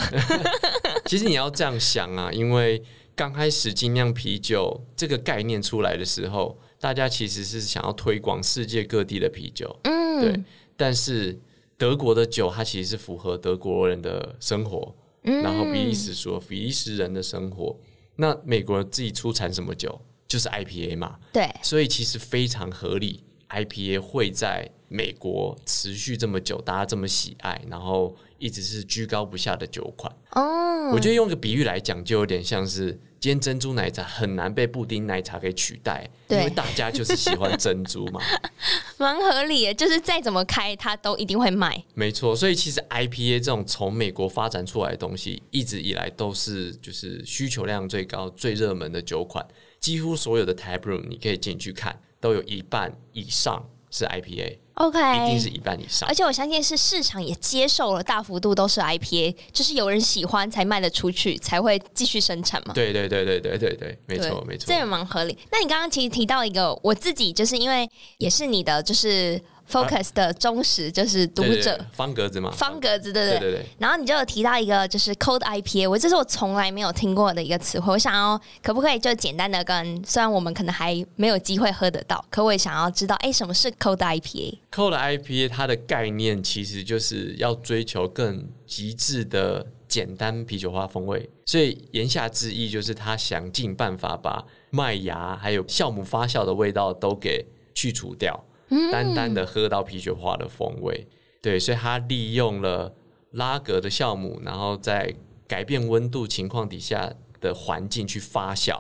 [1.07, 2.83] 其实你要这样想啊，因为
[3.15, 10.43] 刚开始精酿啤酒这个概念出来的时候，大家其实是想要推广世界各地的啤酒，嗯，对。
[10.79, 11.37] 但是
[11.77, 17.77] 德国的酒，它其实是符合德国人的生活，嗯、然后比利时说比利时人的生活。
[18.15, 30.11] 那美国自己出产什么酒，就是 IPA 嘛，对，所以其实非常合理，IPA 会在美国持续这么久，大家这么喜爱，然后一直是居高不下的酒款。
[30.31, 32.99] 哦，我觉得用个比喻来讲，就有点像是。
[33.21, 38.21] 今天珍珠奶茶很难被布丁奶茶给取代，因为大家就是喜欢珍珠嘛，
[38.97, 41.83] 蛮合理的，就是再怎么开，它都一定会卖。
[41.93, 49.45] 没错，所以其实 IPA 这种从美国发展出来的东西，一直以来都是就是需求量最高、最热门的酒款。
[49.81, 54.59] 几乎所有的 tap room 你可以进去看，都有一半以上是 IPA。
[54.79, 56.07] OK，一定是一半以上。
[56.07, 62.73] 而且我相信是市场也接受了大幅度都是 IPA，就是有人喜欢才卖得出去，才会继续生产嘛。
[62.73, 65.37] 对对对对对对对，没错没错，这也蛮合理。
[65.51, 69.41] 那你刚刚其实提到一个，我自己就是因为也是你的就是。
[69.69, 73.65] Focus 的忠实就是读者，对对对，方格子嘛，方格子，对对对，对。
[73.77, 77.93] 然后你就有提到一个就是 Cold IPA，我这是我从来没有听过的一个词汇。
[77.93, 98.43] 我想要可不可以就简单的跟，虽然我们可能还没有机会喝得到，可我也想要知道，哎，什么是 Cold IPA？Cold IPA 它的概念其实就是要追求更极致的简单啤酒花风味，所以言下之意就是他想尽办法把麦芽还有酵母发酵的味道都给去除掉。
[98.91, 101.07] 单单的喝到啤酒花的风味，
[101.41, 102.93] 对，所以它利用了
[103.31, 105.13] 拉格的酵母，然后在
[105.47, 108.77] 改变温度情况底下的环境去发酵，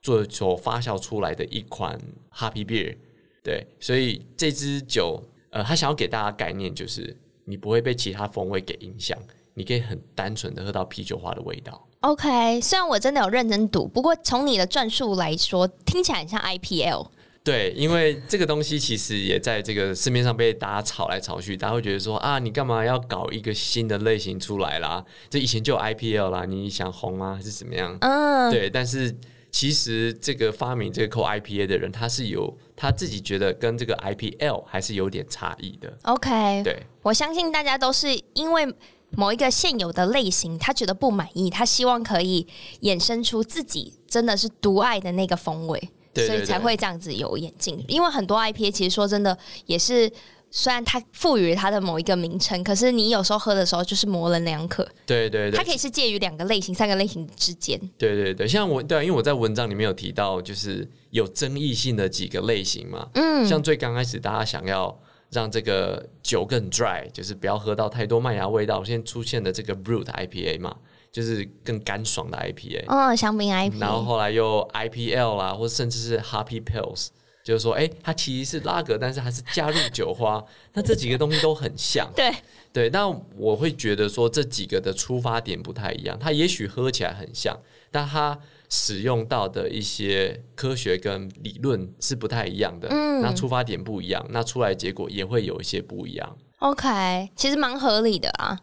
[0.00, 1.98] 做所发酵出来的一款
[2.34, 2.96] Happy Beer。
[3.42, 9.18] 对，所以这支酒，呃，他想要给大家概念就是，你不会被其他风味给影响，
[9.54, 11.86] 你可以很单纯的喝到啤酒花的味道。
[12.00, 17.08] OK，虽然我真的有认真读，不过从你的转述来说，听起来很像 IPL。
[17.48, 25.02] 对，因为这个东西其实也在这个市面上被大家炒来炒去，大家会觉得说啊，你干嘛要搞一个新的类型出来啦？
[25.30, 27.36] 这以前就有 IPL 啦，你想红吗？
[27.36, 27.96] 还是怎么样？
[28.02, 28.68] 嗯，对。
[28.68, 29.16] 但是
[29.50, 35.96] 其实这个发明这个 Cold IPA 的人，他是有他自己觉得跟这个 IPL 还是有点差异的。
[36.02, 38.70] OK，对，我相信大家都是因为
[39.08, 42.46] 某一个现有的类型，他觉得不满意，他希望可以
[42.82, 45.90] 衍生出自己真的是独爱的那个风味。
[46.26, 50.10] 所以才会这样子有演进，因为很多 IPA 其实说真的也是，
[50.50, 54.82] 虽然它赋予它的某一个名称，可是你有时候喝的时候就是模棱两可。
[55.04, 57.78] 对对对，它可以是介于两个类型、三个类型之间。
[57.98, 63.08] 对对对，像我对啊，因为我在文章里面有提到，就是有争议性的几个类型嘛。
[63.14, 64.98] 嗯，像最刚开始大家想要
[65.30, 70.74] 让这个酒更 dry，就是不要喝到太多麦芽味道，现在出现的这个 Brut IPA 嘛。
[71.10, 77.08] 就是更干爽的 IPA，哦，香槟 IPA，然后后来又 IPL 啦，或者甚至是 Happy Pils，
[77.42, 80.44] 就是说，哎，它其实是拉格，但是还是加入酒花，
[80.74, 82.32] 那这几个东西都很像，对。
[82.70, 87.58] 对，那我会觉得说这几个的出发点不太一样，它也许喝起来很像，
[87.90, 96.36] 但它使用到的一些科学跟理论是不太一样的，嗯，那出发点不一样，那出来结果也会有一些不一样。
[96.58, 98.60] OK，其实蛮合理的啊。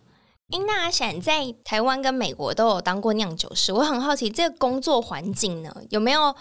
[0.51, 6.35] 哎，那阿闪在台湾跟美国都有当过酿酒师，我很好奇这个工作环境呢，有没有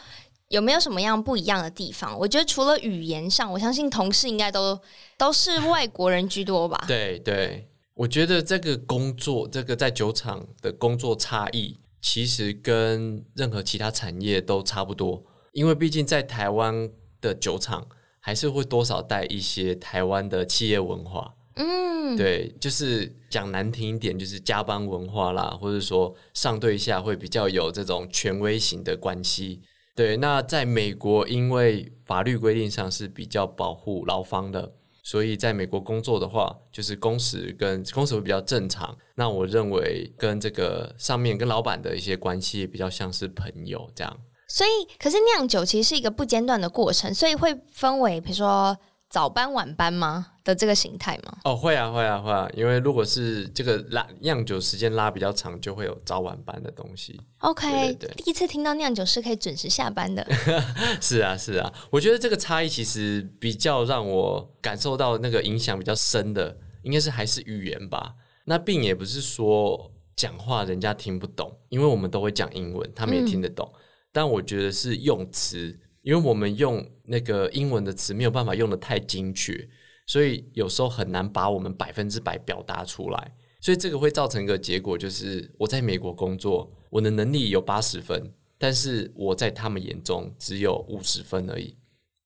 [0.48, 2.16] 有没有什么样不一样的地方？
[2.18, 4.78] 我觉得除了语言上，我相信同事应该都
[5.16, 6.84] 都是外国人居多吧？
[6.86, 16.90] 对对，我觉得这个工作，这个在酒厂的工作差异，其实跟任何其他产业都差不多，因为毕竟在台湾
[17.22, 17.86] 的酒厂
[18.20, 21.32] 还是会多少带一些台湾的企业文化。
[21.56, 29.60] 嗯，对，就是讲难听一点，就是加班文化啦，或者说上对下会比较有这种权威型的关系。
[29.94, 34.72] 对，那在美国，因为法律规定上是比较保护劳方的，
[35.04, 38.96] 所以在美国工作的话，就是工时跟工时会比较正常。
[39.14, 44.16] 那我认为跟这个上面跟老板的一些关系比较像是朋友这样。
[44.48, 48.76] 所以，可是酿酒其实是一个不间断的过程，所以会分为比如说
[49.08, 50.26] 早班晚班吗？
[50.44, 51.38] 的这个形态吗？
[51.44, 57.18] 哦，会啊，会啊，会啊，因为如果是这个拉酿酒时间拉比较长，就会有早晚班的东西。
[57.38, 60.24] OK，对对对，第一次听到酿酒师可以准时下班的。
[61.00, 68.14] 是啊，是啊，我觉得这个差异其实比较让我感受到那个影响比较深的，应该是还是语言吧。
[68.44, 73.66] 那并也不是说讲话人家听不懂，因为我们都会讲英文，他们也听得懂。
[73.74, 73.80] 嗯。
[74.12, 79.66] 但我觉得是用词，因为我们用那个英文的词没有办法用的太精确。
[80.06, 91.74] 所以有时候很难把我们百分之百表达出来，所以这个会造成一个结果，就是我在美国工作，我的能力有八十分，但是我在他们眼中只有五十分而已，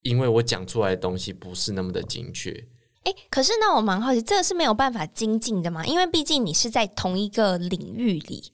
[0.01, 2.51] 因为我讲出来的东西不是那么的精确。
[3.05, 5.85] 诶，可是那我蛮好奇，这个是没有办法精进的吗？
[5.85, 8.51] 因为毕竟你是在同一个领域里。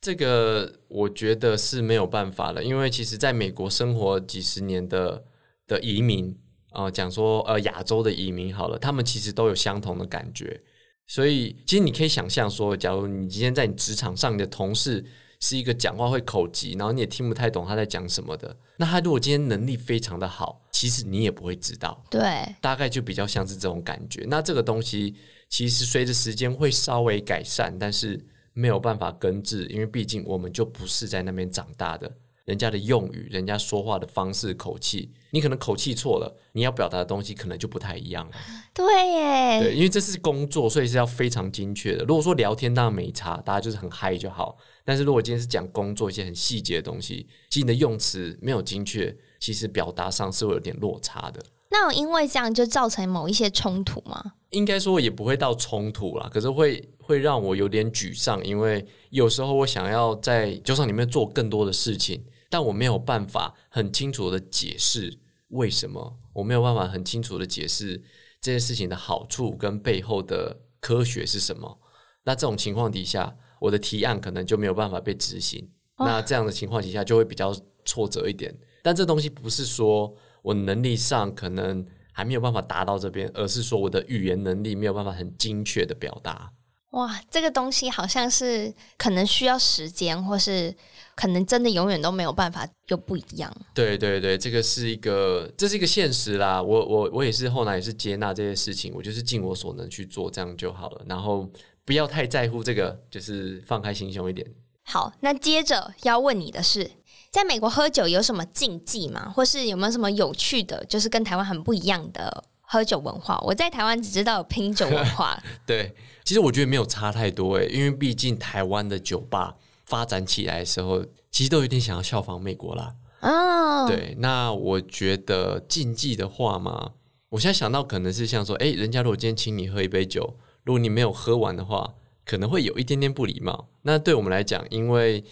[0.00, 5.24] 这个我觉得是没有办法的，因为其实在美国生活几十年的
[5.66, 6.38] 的移民。
[6.70, 10.60] 啊、呃，讲说呃，亚洲的移民好了，他们其实都有相同的感觉，
[11.06, 15.04] 所以其实你可以想象说，假如你今天在你职场上，你的同事
[15.40, 24.26] 是一个讲话会口急，然后你也听不太懂他在讲什么的，那他如果今天能力非常的好，其实你也不会知道，对，大概就比较像是这种感觉。
[24.28, 25.14] 那这个东西
[25.48, 32.12] 其实随着时间会稍微改善，但是没有办法根治，因为毕竟我们就不是在那边长大的。
[32.48, 38.32] 人家的用语、人家说话的方式、口气，你可能口气错了，你要表达的东西可能就不太一样了。
[38.72, 42.04] 对耶，对，因为这是工作，所以是要非常精确的。
[42.06, 44.56] 如果说聊天当然没差，大家就是很嗨就好。
[44.82, 51.44] 但是如果今天是讲工作一些很细节的东西，其实你的用词没有精确，其实表达上是会有点落差的。
[51.70, 54.32] 那因为这样就造成某一些冲突吗？
[54.48, 68.02] 应该说也不会到冲突啦，可是会会让我有点沮丧，因为有时候我想要在酒厂里面做更多的事情，但我没有办法很清楚的解释为什么，我没有办法很清楚的解释
[68.40, 71.78] 这件事情的好处跟背后的科学是什么。
[72.24, 75.70] 那这种情况底下，我的提案可能就没有办法被执行。
[75.98, 78.56] 那这样的情况底下就会比较挫折一点。
[78.82, 81.86] 但这东西不是说我能力上可能。
[82.10, 86.52] 还没有办法达到这边，而是说我的语言能力没有办法很精确的表达。
[86.90, 90.74] 哇，这个东西好像是可能需要时间，或是
[91.18, 93.52] 可能真的永远都没有办法又不一样。
[93.74, 96.62] 对对对，这个是一个，这是一个现实啦。
[96.62, 101.02] 我我我也是后来也是接纳这些事情，我就是尽我所能去做，这样就好了。
[101.08, 101.50] 然后
[101.84, 104.46] 不要太在乎这个，就是放开心胸一点。
[104.84, 106.92] 好，那接着要问你的是。
[107.30, 109.30] 在美国喝酒有什么禁忌吗？
[109.36, 113.38] 或是有没有什么有趣的，就是跟台湾很不一样的喝酒文化？
[113.44, 115.38] 我在台湾只知道有拼酒文化。
[115.66, 119.54] 对，其实我觉得没有差太多诶，因为毕竟台湾的酒吧
[119.88, 122.94] 发展起来的时候，其实都有点想要效仿美国啦。
[123.22, 126.92] 哦，对，那我觉得禁忌的话嘛，
[127.30, 131.94] 我现在想到可能是像说，诶，人家如果今天请你喝一杯酒，如果你没有喝完的话，
[132.26, 133.70] 可能会有一点点不礼貌。
[133.82, 135.24] 那对我们来讲，因为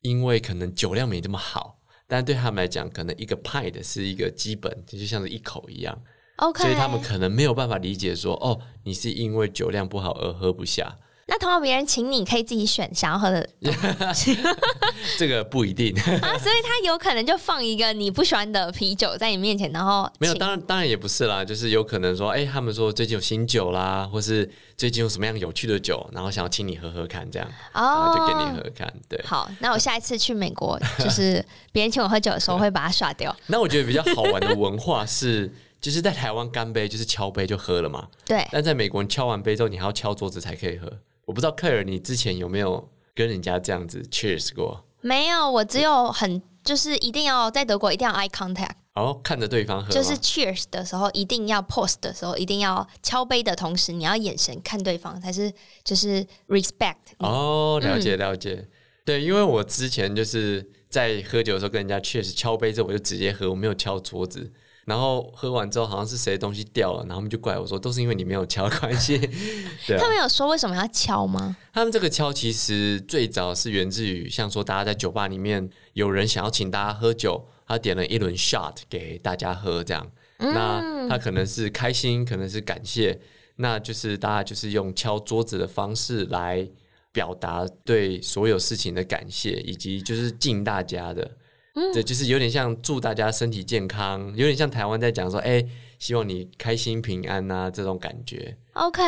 [0.00, 6.02] 因为可能酒量没这么好，但对他们来讲，可能一个派的是一个基本，就像是一口一样。
[6.36, 10.96] OK，所以他们可能没有办法理解说，哦，你是因为酒量不好而喝不下。
[11.30, 13.48] 那通常别人请你，可以自己选想要喝的，
[15.16, 29.22] 这个不一定啊，所以他有可能就放一个你不喜欢的啤酒在你面前，然后没有，当然当然也不是啦，就是有可能说，哎，他们说最近有新酒啦，或是最近有什么样有趣的酒，然后想要请你喝喝看，这样，哦，就给你喝喝看，对。
[29.24, 33.34] 好，那我下一次去美国，就是别人请我喝酒的时候，会把它刷掉。
[33.46, 38.44] 那我觉得比较好玩的文化是，就是在台湾干杯就是敲杯就喝了嘛，对。
[38.50, 40.90] 但在美国，你敲完杯之后，你还要敲桌子才可以喝。
[41.30, 44.84] 我不知道克尔，你之前有没有跟人家这样子 cheers 过？
[45.00, 55.52] 没有，我只有很就是一定要在德国一定要 eye contact，哦，看着对方喝，就是 cheers 的时候一定要 pause 的时候一定要敲杯的同时，你要眼神看对方才是
[55.84, 56.96] 就是 respect。
[57.18, 58.68] 哦，了解了解，嗯、
[59.04, 64.52] 对，因为我之前就是在喝酒的时候跟人家 cheers 敲杯之后我就直接喝，我没有敲桌子。
[64.90, 69.16] 然后喝完之后，好像是谁的东西掉了，然后他们就怪我说，都是因为你没有敲关系。
[69.86, 71.56] 对啊，他们有说为什么要敲吗？
[71.72, 80.10] 他们这个敲其实最早是源自于，像说大家在酒吧里面有人想要请大家喝酒，他点了一轮 shot 给大家喝，这样。
[80.38, 80.52] 嗯。
[80.52, 83.20] 那他可能是开心，可能是感谢，
[83.56, 86.68] 那就是大家就是用敲桌子的方式来
[87.12, 91.30] 表达对所有事情的感谢，以及就是敬大家的。
[91.74, 95.64] 嗯，对，就是有点像祝大家身体健康，有点像台湾在讲说，哎，
[95.98, 98.56] 希望你开心平安呐、啊，这种感觉。
[98.72, 99.00] OK，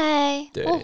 [0.53, 0.81] 对对、哦，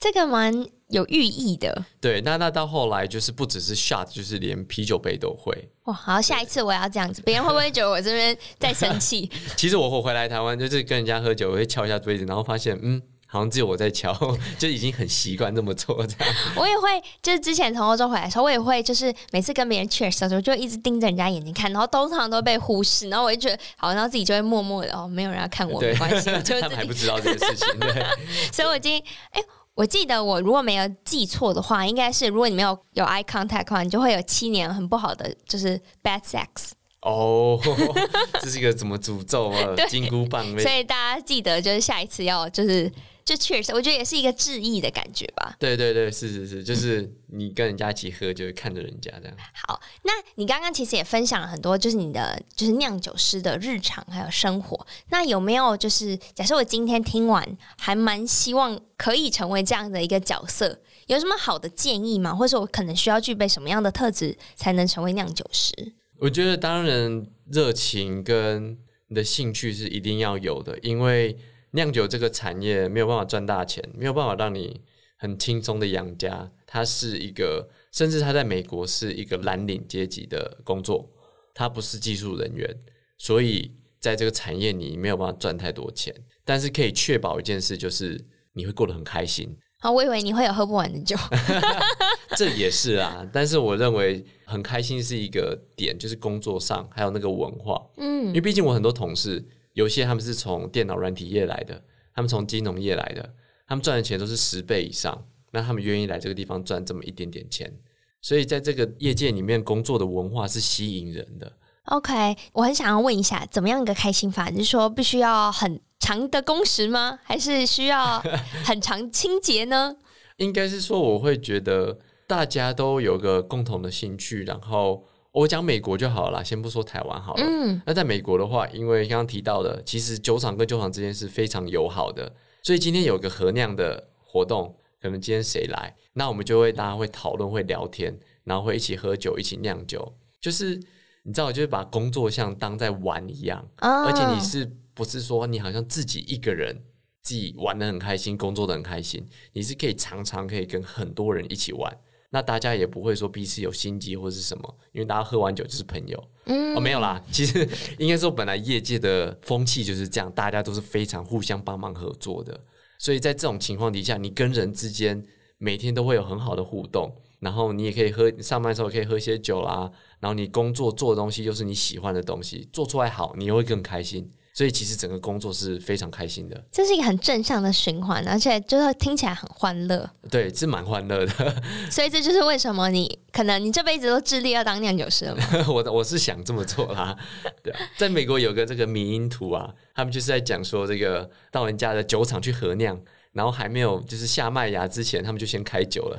[0.00, 0.52] 这个蛮
[0.88, 1.84] 有寓意的。
[2.00, 5.52] 对，那那到后来就是不只是 shot，就是连啤酒杯都会。
[5.84, 9.30] 哇，好，下一次我要这样子，别人会不会觉得我这边在生气？
[9.56, 13.00] 其实我我回来台湾就是跟人家喝酒，我会敲一下杯子，然后发现，嗯。
[13.32, 14.12] 好像只有我在敲，
[14.58, 16.34] 就已经很习惯这么做这样。
[16.56, 27.78] 我也会，就是之前从欧洲回来的时候，我也会，就是每次跟别人 cheers 的时候，就一直盯着人家眼睛看，然后通常都被忽视，然后我就觉得，好，然后自己就会默默的哦，没有人要看我，没关系，就他们还不知道这个事情。
[27.78, 28.04] 对，
[28.52, 29.42] 所以我今天，哎，
[29.74, 36.72] 我记得我如果没有记错的话，应该是如果你没有有 eye contact 的话，你就会有七年很不好的，就是 bad sex。
[37.02, 37.58] 哦，
[38.40, 39.74] 这是一个怎么诅咒啊？
[39.88, 40.44] 金箍棒。
[40.58, 42.90] 所以大家记得，就是下一次要就是。
[43.22, 45.54] 就确实，我觉得也是一个致意的感觉吧。
[45.56, 49.36] 对对对，是是是，就是你跟人家一起喝，就是看着人家这样。
[49.68, 54.84] 好，那你刚刚其实也分享了很多，就是你的就是酿酒师的日常还有生活。
[55.10, 57.46] 那有没有就是假设我今天听完，
[57.78, 62.34] 还蛮希望可以成为这样的一个角色，有什么好的建议吗？
[62.34, 65.92] 或者我可能需要具备什么样的特质才能成为酿酒师？
[66.20, 71.36] 我觉得当然热情跟你的兴趣是一定要有的，因为。
[71.72, 74.80] 酿酒这个产业没有办法赚大钱，没有办法让你
[75.16, 76.50] 很轻松的养家。
[76.66, 81.08] 它是一个，甚至它在美国是一个蓝领阶级的工作，
[81.54, 82.68] 它不是技术人员，
[83.16, 86.12] 所以在这个产业你没有办法赚太多钱。
[86.44, 88.20] 但是可以确保一件事，就是
[88.54, 89.56] 你会过得很开心。
[89.78, 91.16] 好，我以为你会有喝不完的酒。
[92.36, 93.26] 这也是啊。
[93.32, 97.80] 但是我认为很开心是一个点，就是工作上还有那个文化。
[97.96, 101.82] 嗯，因为毕竟我很多同事，有些他们是从电脑软体业来的，
[102.14, 103.34] 他们从金融业来的，
[103.66, 107.72] 他们赚的钱都是十倍以上，那他们愿意来这个地方赚这么一点点钱，
[108.20, 111.52] 所以在这个业界里面工作的文化是吸引人的。
[111.86, 114.50] OK，我很想要问一下，怎么样一个开心法？
[114.50, 117.18] 就是说必须要很长的工时吗？
[117.24, 118.20] 还是需要
[118.64, 119.96] 很长清洁呢？
[120.36, 121.98] 应该是说，我会觉得
[122.30, 124.44] 大家都有个共同的兴趣。
[124.44, 127.42] 然后我讲美国就好了，先不说台湾好了。
[127.44, 140.80] 嗯，那在美国的话，因为刚刚提到的，其实酒厂跟酒厂之间是非常友好的，所以今天有个合酿的活动，可能今天谁来，那我们就会大家会讨论、会聊天，然后会一起喝酒、一起酿酒，就是。
[141.22, 144.64] 你知道，就是把工作像当在玩一样，哦、而且你是
[144.94, 146.74] 不是说你好像自己一个人
[147.20, 149.28] 自己玩的很开心，工作的很开心？
[149.52, 151.94] 你是可以常常可以跟很多人一起玩，
[152.30, 156.24] 那大家也不会说彼此有心机或是什么，因为大家喝完酒就是朋友。
[156.46, 157.68] 嗯，哦，没有啦，其实
[157.98, 162.58] 应该说本来业界的风气就是这样，大家都是非常互相帮忙合作的，
[162.98, 165.22] 所以在这种情况底下，你跟人之间
[165.58, 167.12] 每天都会有很好的互动。
[167.40, 169.90] 然后你也可以喝，上班的时候可以喝些酒啦。
[170.18, 174.30] 然后你工作做的东西又是你喜欢的东西，做出来好，你又会更开心。
[174.60, 176.62] 所以其实整个工作是非常开心的。
[176.70, 180.06] 这是一个很正向的循环，而且就是听起来很欢乐。
[180.30, 181.62] 对，是蛮欢乐的。
[181.90, 185.36] 所以这就是为什么你可能你这辈子都致力要当酿酒师了？
[185.66, 187.16] 我我是想这么做啦。
[187.64, 193.00] 对，在美国有个这个迷因图啊，他们就是在讲说这个到人家的酒厂去合酿。
[193.32, 196.18] 然后还没有就是下麦芽之前，他们就先开酒了，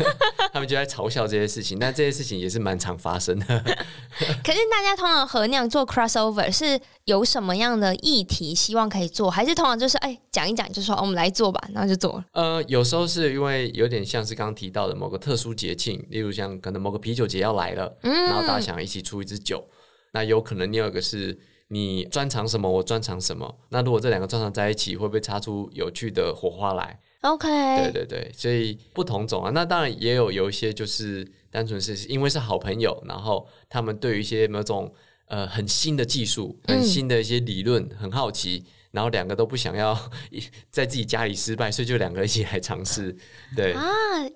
[0.52, 1.78] 他们就在嘲笑这些事情。
[1.78, 3.46] 但这些事情也是蛮常发生的。
[3.46, 12.24] 可是大家通常合酿做 crossover 是有什么样的议题希望可以做，还是通常就是哎讲一讲就说、哦、我们来做吧，然后就做了。
[12.32, 19.66] 呃，有时候是因为有点像是刚刚提到的某个特殊节庆，例如像可能某个啤酒节要来了，嗯、然后大家想一起出一支酒，
[20.12, 21.38] 那有可能另外一个是。
[21.72, 23.56] 你专长什么，我专长什么。
[23.68, 29.50] 那如果这两个专长在一起，会不会擦出有趣的火花来？OK，对对对，所以不同种啊。
[29.54, 34.92] 那当然也有有一些就是单纯是因为是好朋友，然后他们对于一些某种
[35.26, 38.64] 呃很新的技术、很新的一些理论、嗯、很好奇。
[38.92, 39.96] 然后两个都不想要
[40.70, 43.16] 在自己家里失败，所以就两个一起来尝试。
[43.56, 43.82] 对啊，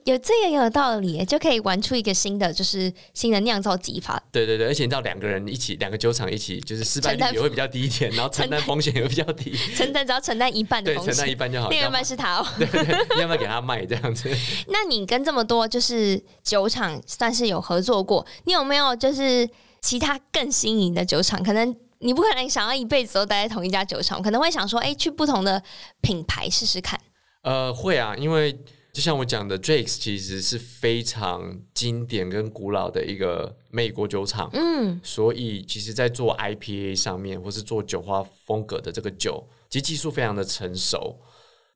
[0.05, 4.23] 有这个有道理，就可以玩出一个新的，就是新的酿造技法。
[4.31, 9.53] 对对对，而且你知道两个人一起，两个酒厂一起，就是失败率也会比较低一点，然后承担风险也会比较低。
[9.75, 11.69] 承担只要承担一半的风险，对，承担一半就好。
[11.69, 12.47] 另一半是他哦。
[12.57, 14.29] 对对， 要不要给他卖这样子？
[14.69, 19.49] 那你跟这么多就是酒厂算是有合作过，你有没有就是
[19.81, 21.43] 其他更新颖的酒厂？
[21.43, 21.75] 可能。
[22.05, 25.61] 你不可能想要一辈子都待在同一家酒厂，可能会想说，哎、欸，去不同的
[26.03, 27.01] 品牌试试看。
[27.43, 28.53] 呃，会啊，因为
[28.93, 41.19] 就像我讲的，Drake's 其实是非常经典跟古老的一个美国酒厂，嗯，所以其实，在做 IPA 上面，或是做酒花风格的这个酒，其实技术非常的成熟。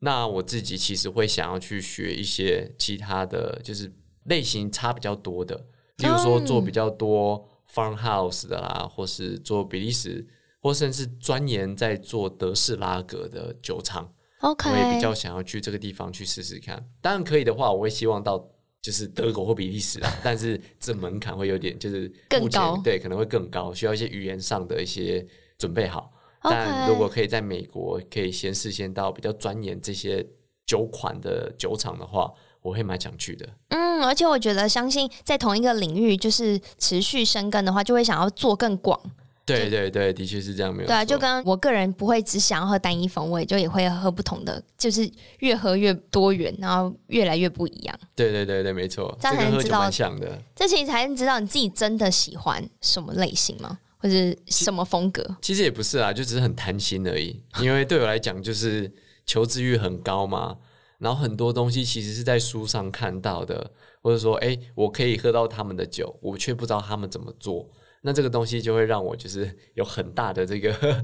[0.01, 3.91] 那我自己其实会想要去学一些其他的就是
[4.25, 5.55] 类型差比较多的，
[5.97, 7.48] 例如说做比较多。
[7.73, 10.25] Farmhouse 的啦，或是做比利时，
[10.59, 14.11] 或甚至钻研在做德式拉格的酒厂
[14.41, 16.83] ，OK，我也比较想要去这个地方去试试看。
[16.99, 18.43] 当然可以的话，我会希望到
[18.81, 25.25] 就是德国或比利时啦，但是这门槛会有点就是更高，对，可能会更高，需要一些语言上的一些
[25.57, 26.11] 准备好。
[26.41, 30.25] 但如果可以在美国，可以先事先到比较钻研这些
[30.65, 32.33] 酒款的酒厂的话。
[32.61, 38.99] 我会蛮想去的，嗯，而且我觉得，相信在同一个领域，就是持续深耕的话，就会想要做更广。
[39.45, 40.93] 对对对，的确是这样，没有错。
[40.93, 47.99] 对啊，就跟我个人不会只想要喝单一风味，就也会喝不同的，就是越喝越多元，然后越来越不一样。
[48.13, 49.89] 对对对对，没错，这样才能知道。
[49.89, 53.79] 的，这其实才能知道你自己真的喜欢什么类型吗？
[53.97, 54.15] 或者
[54.47, 55.25] 什么风格？
[55.41, 57.41] 其实也不是啊，就只是很贪心而已。
[57.59, 58.91] 因为对我来讲，就是
[59.25, 60.57] 求知欲很高嘛。
[60.99, 63.71] 然后很多东西其实是在书上看到的，
[64.01, 67.67] 或者说，哎，我可以喝到他们的酒，我却不知道他们怎么做。
[68.01, 71.03] 那这个东西就会让我就是有很大的这个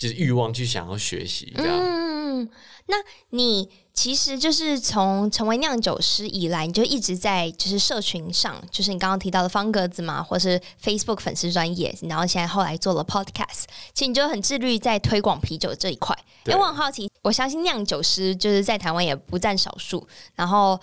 [0.00, 1.78] 就是欲望去想要学习，这样。
[1.78, 2.48] 嗯，
[2.86, 2.96] 那
[3.28, 16.16] 你其实就是从成为酿酒师以来，你就一直在就是社群上，就是你刚刚提到的方格子嘛，或是 Facebook 粉丝专业，然后现在后来做了 Podcast，其实你就很自律在推广啤酒这一块。
[16.46, 17.10] 因为我很好奇。
[17.20, 20.08] 我相信酿酒师就是在台湾也不占少数。
[20.34, 20.80] 然后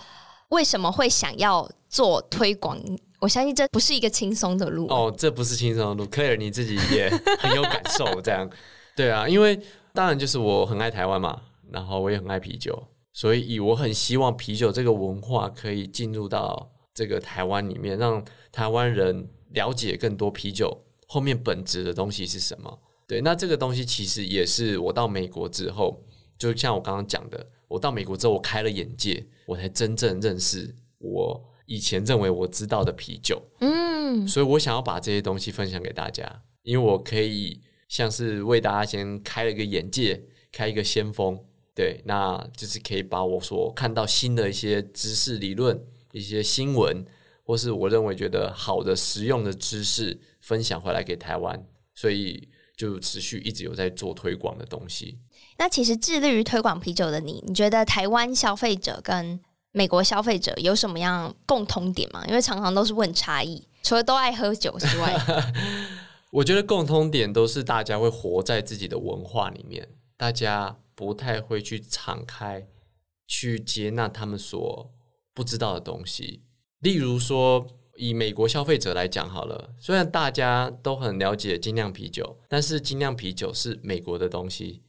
[0.50, 2.80] 为什么会想要做推广？
[3.18, 4.86] 我相信这不是一个轻松的路。
[4.86, 6.08] 哦，这不是轻松的路。
[6.08, 7.10] Claire，你自己也
[7.40, 8.48] 很有感受，这样
[8.98, 9.28] 对啊？
[9.28, 9.56] 因为
[9.92, 11.40] 当然就是我很爱台湾嘛，
[11.70, 12.76] 然后我也很爱啤酒，
[13.12, 18.20] 所以我很希望啤酒这个文化可以进入到这个台湾里面，让
[18.50, 20.76] 台湾人了解更多啤酒
[21.06, 22.76] 后面本质的东西是什么。
[23.06, 26.02] 对，那这个东西其实也是我到美国之后，
[26.36, 33.40] 就像我刚刚讲的，我到美国之后，我开了眼界，我才真正认识我以前认为我知道的啤酒。
[33.60, 40.22] 嗯，所以我想要把这些东西分享给大家，因为我可以像是为大家先开了一个眼界，
[40.52, 41.38] 开一个先锋。
[41.74, 45.82] 对，那就是可以把我所看到新的一些知识理论、
[46.12, 47.04] 一些新闻，
[47.42, 52.48] 或是我认为觉得好的、实用的知识分享回来给台湾，所以。
[52.78, 55.18] 就持续一直有在做推广的东西。
[55.56, 59.40] 那其实致力于推广啤酒的你，你觉得台湾消费者跟
[59.72, 62.24] 美国消费者有什么样共通点吗？
[62.28, 65.12] 因为常常都是问差异，除了都爱喝酒之外，
[66.30, 72.68] 我觉得共通点都是大家会活在自己的文化里面，大家不太会去敞开
[73.26, 74.92] 去接纳他们所
[75.34, 76.42] 不知道的东西，
[76.80, 77.66] 例如说。
[78.00, 84.84] 以美国消费者来讲好了，虽然大家都很了解精酿啤酒，但是精酿啤酒是美国的东西，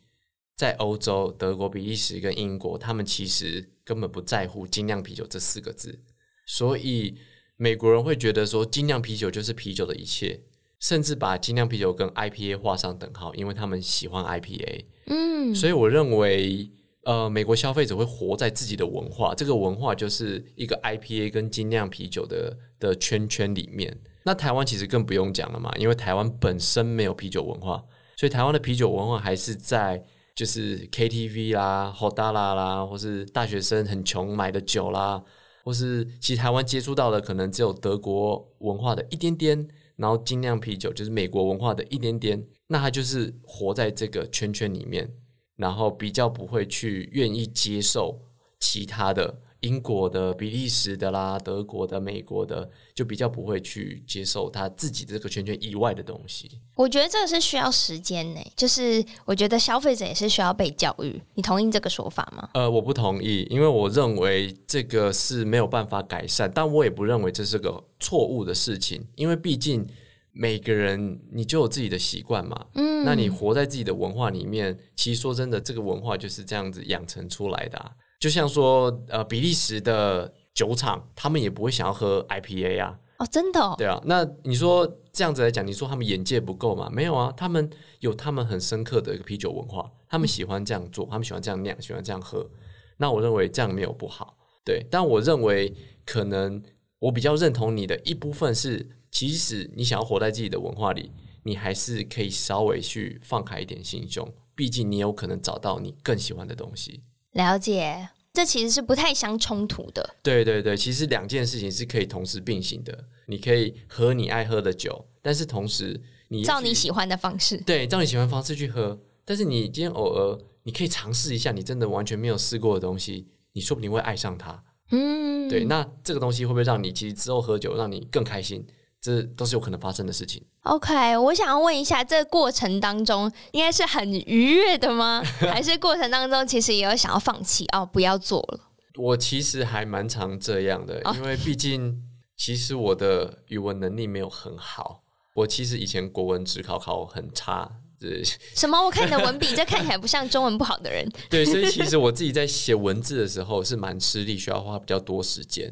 [0.56, 6.04] 在欧洲、德国、比利时跟英国，他们其实根本不在乎精酿啤酒这四个字，
[6.46, 7.18] 所以
[7.56, 10.44] 美国人会觉得说精酿啤酒就是啤酒的一切，
[10.80, 14.86] 甚至把精酿啤酒跟 IPA 画上等号，因为他们喜欢 IPA。
[15.08, 16.72] 嗯，所以我认为。
[17.06, 23.98] 呃，美国消费者会活在自己的文化，这个文化就是一个 IPA 跟精酿啤酒的的圈圈里面。
[24.24, 27.84] 那台湾其实更不用讲了嘛，因为台湾本身没有啤酒文化，
[28.18, 30.04] 所以台湾的啤酒文化还是在
[30.36, 35.24] 就是 KTV 啦、喝大啦啦，或是大学生很穷买的酒啦，
[35.64, 39.68] 或是其实台湾接触到的可能只有德国文化的一点点，
[40.00, 45.08] 然后精酿啤酒就是美国文化的一点点，那他就是活在这个圈圈里面。
[45.56, 48.18] 然后比较不会去愿意接受
[48.62, 56.50] 其他的英国的、比利时的啦、德国的、美国的，就比较不会去接受他自己的这个圈圈以外的东西。
[56.76, 61.22] 我觉得这个是需要时间呢，就是我觉得消费者也是需要被教育。
[61.36, 62.50] 你同意这个说法吗？
[62.54, 69.86] 呃，我不同意，因为我认为这个是没有办法改善，但我也不认为这是个错误的事情，因为毕竟。
[70.32, 77.92] 每个人你就有自己的习惯嘛，嗯，那你活在自己的文化里面，其实说真的，这个文化就是这样子养成出来的啊。
[78.20, 83.00] 就像说，呃，比利时的酒厂，他们也不会想要喝 IPA 啊。
[83.18, 83.76] 哦，真的哦？
[83.78, 84.02] 对啊。
[84.06, 86.90] 那你说这样子来讲，你说他们眼界不够吗？
[86.92, 92.50] 没有啊，他们有他们很深刻的一个啤酒文化，他们喜欢这样做，他们喜欢这样酿，喜欢这样喝。
[92.98, 94.86] 那我认为这样没有不好，对。
[94.92, 95.74] 但我认为
[96.06, 96.62] 可能
[97.00, 98.96] 我比较认同你的一部分是。
[99.12, 101.12] 其实你想要活在自己的文化里，
[101.42, 107.02] 你还是可以稍微去放开一点心胸，毕竟你有可能找到你更喜欢的东西。
[107.34, 110.16] 了解，这其实是不太相冲突的。
[110.24, 113.06] 对对对，其实两件事情是可以同时并行的。
[113.28, 119.00] 你可以喝你爱喝的酒，但是同时你照你喜欢的方式，对，照你喜欢的方式去喝。
[119.24, 124.64] 但是你今天偶尔你可以尝试一下你真的完全没有试过的东西，你说不定会爱上它。
[124.92, 128.66] 嗯，对，那这个东西会不会让你其实之后喝酒让你更开心？
[129.02, 130.44] 这都是有可能发生的事情。
[130.64, 135.24] OK，我想要问一下，这个过程当中应该是很愉悦的吗？
[135.40, 138.60] 还是过程当中其实也有想要放弃哦，不要做了？
[138.98, 142.04] 我其实还蛮常这样的，因为毕竟
[142.36, 145.04] 其实我的语文能力没有很好。
[145.36, 147.72] 我其实以前国文只考考很差。
[147.98, 148.22] 对，
[148.54, 148.78] 什么？
[148.78, 151.10] 我看你的文笔，这看起来不像中文不好的人。
[151.30, 155.72] 对，所以其实我自己在写文字的时候是蛮吃力，需要花比较多时间。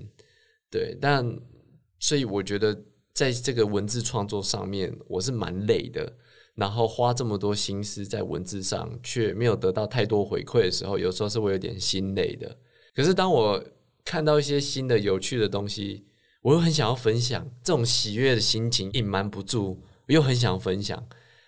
[0.72, 1.26] 对，但
[2.00, 2.78] 所以我觉得。
[3.18, 6.14] 在这个文字创作上面，我是蛮累的。
[6.54, 12.56] 然后花这么多心思在文字上，却没有得到太多回馈的时候，有时候是我有点心累的。
[12.94, 13.64] 可是当我
[14.06, 16.06] 看到一些新的、有趣的东西，
[16.44, 21.04] 我又很想要分享，这种喜悦的心情隐瞒不住，我又很想分享，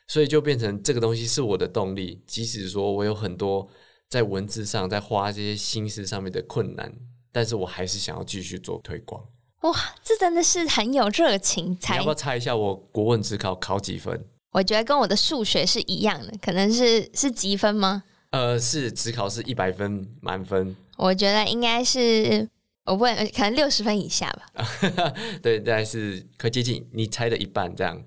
[0.07, 2.19] 所以就变成这个东西是我的动力。
[2.25, 3.69] 即使说我有很多
[4.09, 6.91] 在文字上在花这些心思上面的困难，
[7.31, 9.23] 但是我还是想要继续做推广。
[9.61, 11.95] 哇，这真的是很有热情才。
[11.95, 14.25] 你要不要猜一下我国文只考考几分？
[14.51, 18.03] 我觉得跟我的数学是一样的，可能是是几分吗？
[18.31, 20.75] 呃，是只考是一百分满分。
[20.97, 22.47] 我觉得应该是
[22.85, 25.13] 我问，可能六十分以下吧。
[25.43, 28.01] 对，大概是可接近你猜的一半这样。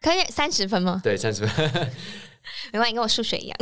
[0.00, 1.00] 可以三十分吗？
[1.02, 1.90] 对，三十分。
[2.72, 3.56] 没关系，跟我数学一样。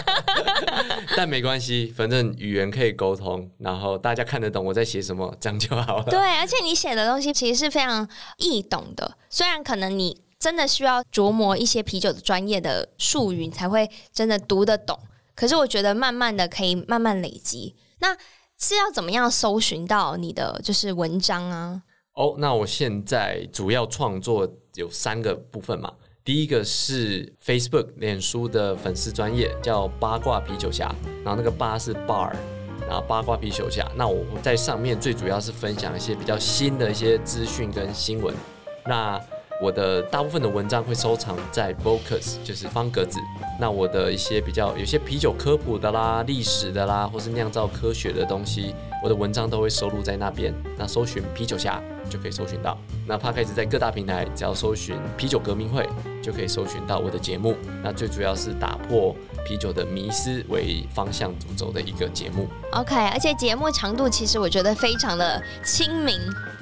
[1.16, 6.04] 但没关系，反正语言可以沟通，然后大家看得懂我在写什么，这样就好了。
[6.04, 8.08] 对，而且你写的东西其实是非常
[8.38, 14.98] 易懂的，虽然可能你真的需要琢磨一些啤酒的专业的术语，你才会真的读得懂。
[15.34, 17.74] 可是我觉得慢慢的可以慢慢累积。
[18.00, 18.16] 那
[18.58, 21.82] 是要怎么样搜寻到你的就是文章啊？
[22.14, 25.92] 哦，那我现在主要创作有三个部分嘛。
[26.30, 32.30] 第一个是 Facebook 脸书的粉丝专业，叫八卦啤酒侠，然后那个八是 bar，
[32.86, 33.84] 然后八卦啤酒侠。
[33.96, 38.32] 那我在上面最主要是分享一些比较新的一些资讯跟新闻。
[38.86, 39.20] 那
[39.60, 43.18] 我的大部分的文章会收藏在 Vocus，就是方格子。
[43.58, 48.72] 那我的一些比较有些啤酒科普的啦、历史的啦，或是酿造科学的东西，
[49.02, 50.54] 我的文章都会收录在那边。
[50.78, 51.82] 那搜寻啤酒侠。
[52.10, 52.76] 就可以搜寻到。
[53.06, 55.88] 那 Podcast 在各大平台，只要搜寻“啤酒革命会”，
[56.20, 57.56] 就可以搜寻到我的节目。
[57.82, 62.48] 那最主要是打破啤酒的迷思为方向主轴的一个节目。
[62.72, 66.18] OK，而且节目长度其实我觉得非常的亲民。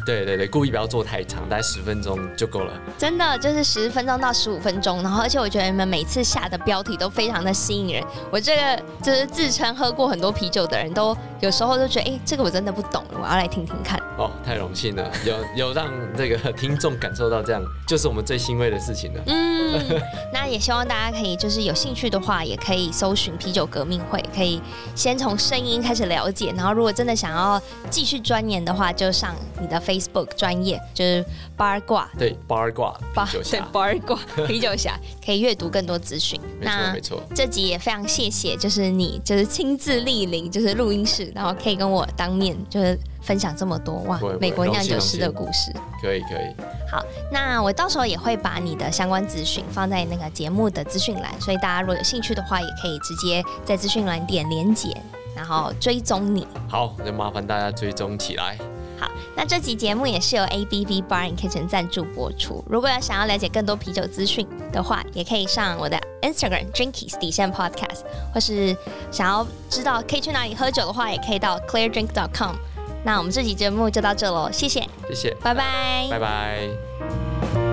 [0.07, 2.73] 对对对，故意不要做太长，大概十分钟就够了。
[2.97, 8.03] 真的就是十分钟到十五分钟，然后而且我觉得你们每次下的标题都非常的吸引人。
[8.31, 13.99] 我这个就是自称喝过很多啤酒的人都有时候就觉得，哎，这个我真的不懂，我要来听听看。
[14.17, 15.37] 哦，太荣幸了，有
[15.69, 19.23] 有让这个听众感受到这样，就是我们最欣慰的事情了。
[19.27, 20.01] 嗯，
[20.35, 24.61] 那也希望大家可以就是有兴趣的话，也可以搜寻啤酒革命会，可以
[24.97, 31.25] 先从声音开始了解，然后如果真的想要继续钻研的话，就上你的 Facebook 专业，就是
[31.57, 34.19] 八卦，对，八卦啤酒侠，对，八卦
[34.49, 36.41] 啤酒侠，可以阅读更多资讯。
[36.61, 37.23] 没错，没错。
[37.33, 42.99] 这集也非常谢谢，就是你就是亲自莅临，就是录音室，然后可以跟我当面就是。
[43.21, 45.71] 分享这么多哇，美国酿酒师的故事，
[46.01, 46.55] 可以可以。
[46.91, 54.97] 好，那我到时候也会把你的相关资讯放在那个节目的资讯栏，所以大家如果有兴趣的话，也可以直接在资讯栏点连结，
[55.37, 56.47] 然后追踪你。
[56.69, 58.57] 好，那麻烦大家追踪起来。
[58.99, 62.65] 好，那这集节目也是由 ABV Bar and Kitchen 赞助播出。
[62.69, 68.01] 如果要想要了解更多啤酒资讯的话，也可以上我的 Instagram Drinkies 底线 Podcast，
[68.35, 68.77] 或是
[69.11, 72.57] 想要知道可以去哪里喝酒的话，也可以到 ClearDrink.com。
[73.05, 77.68] 那我们这期节目就到这喽，谢谢，谢谢，拜拜，拜拜。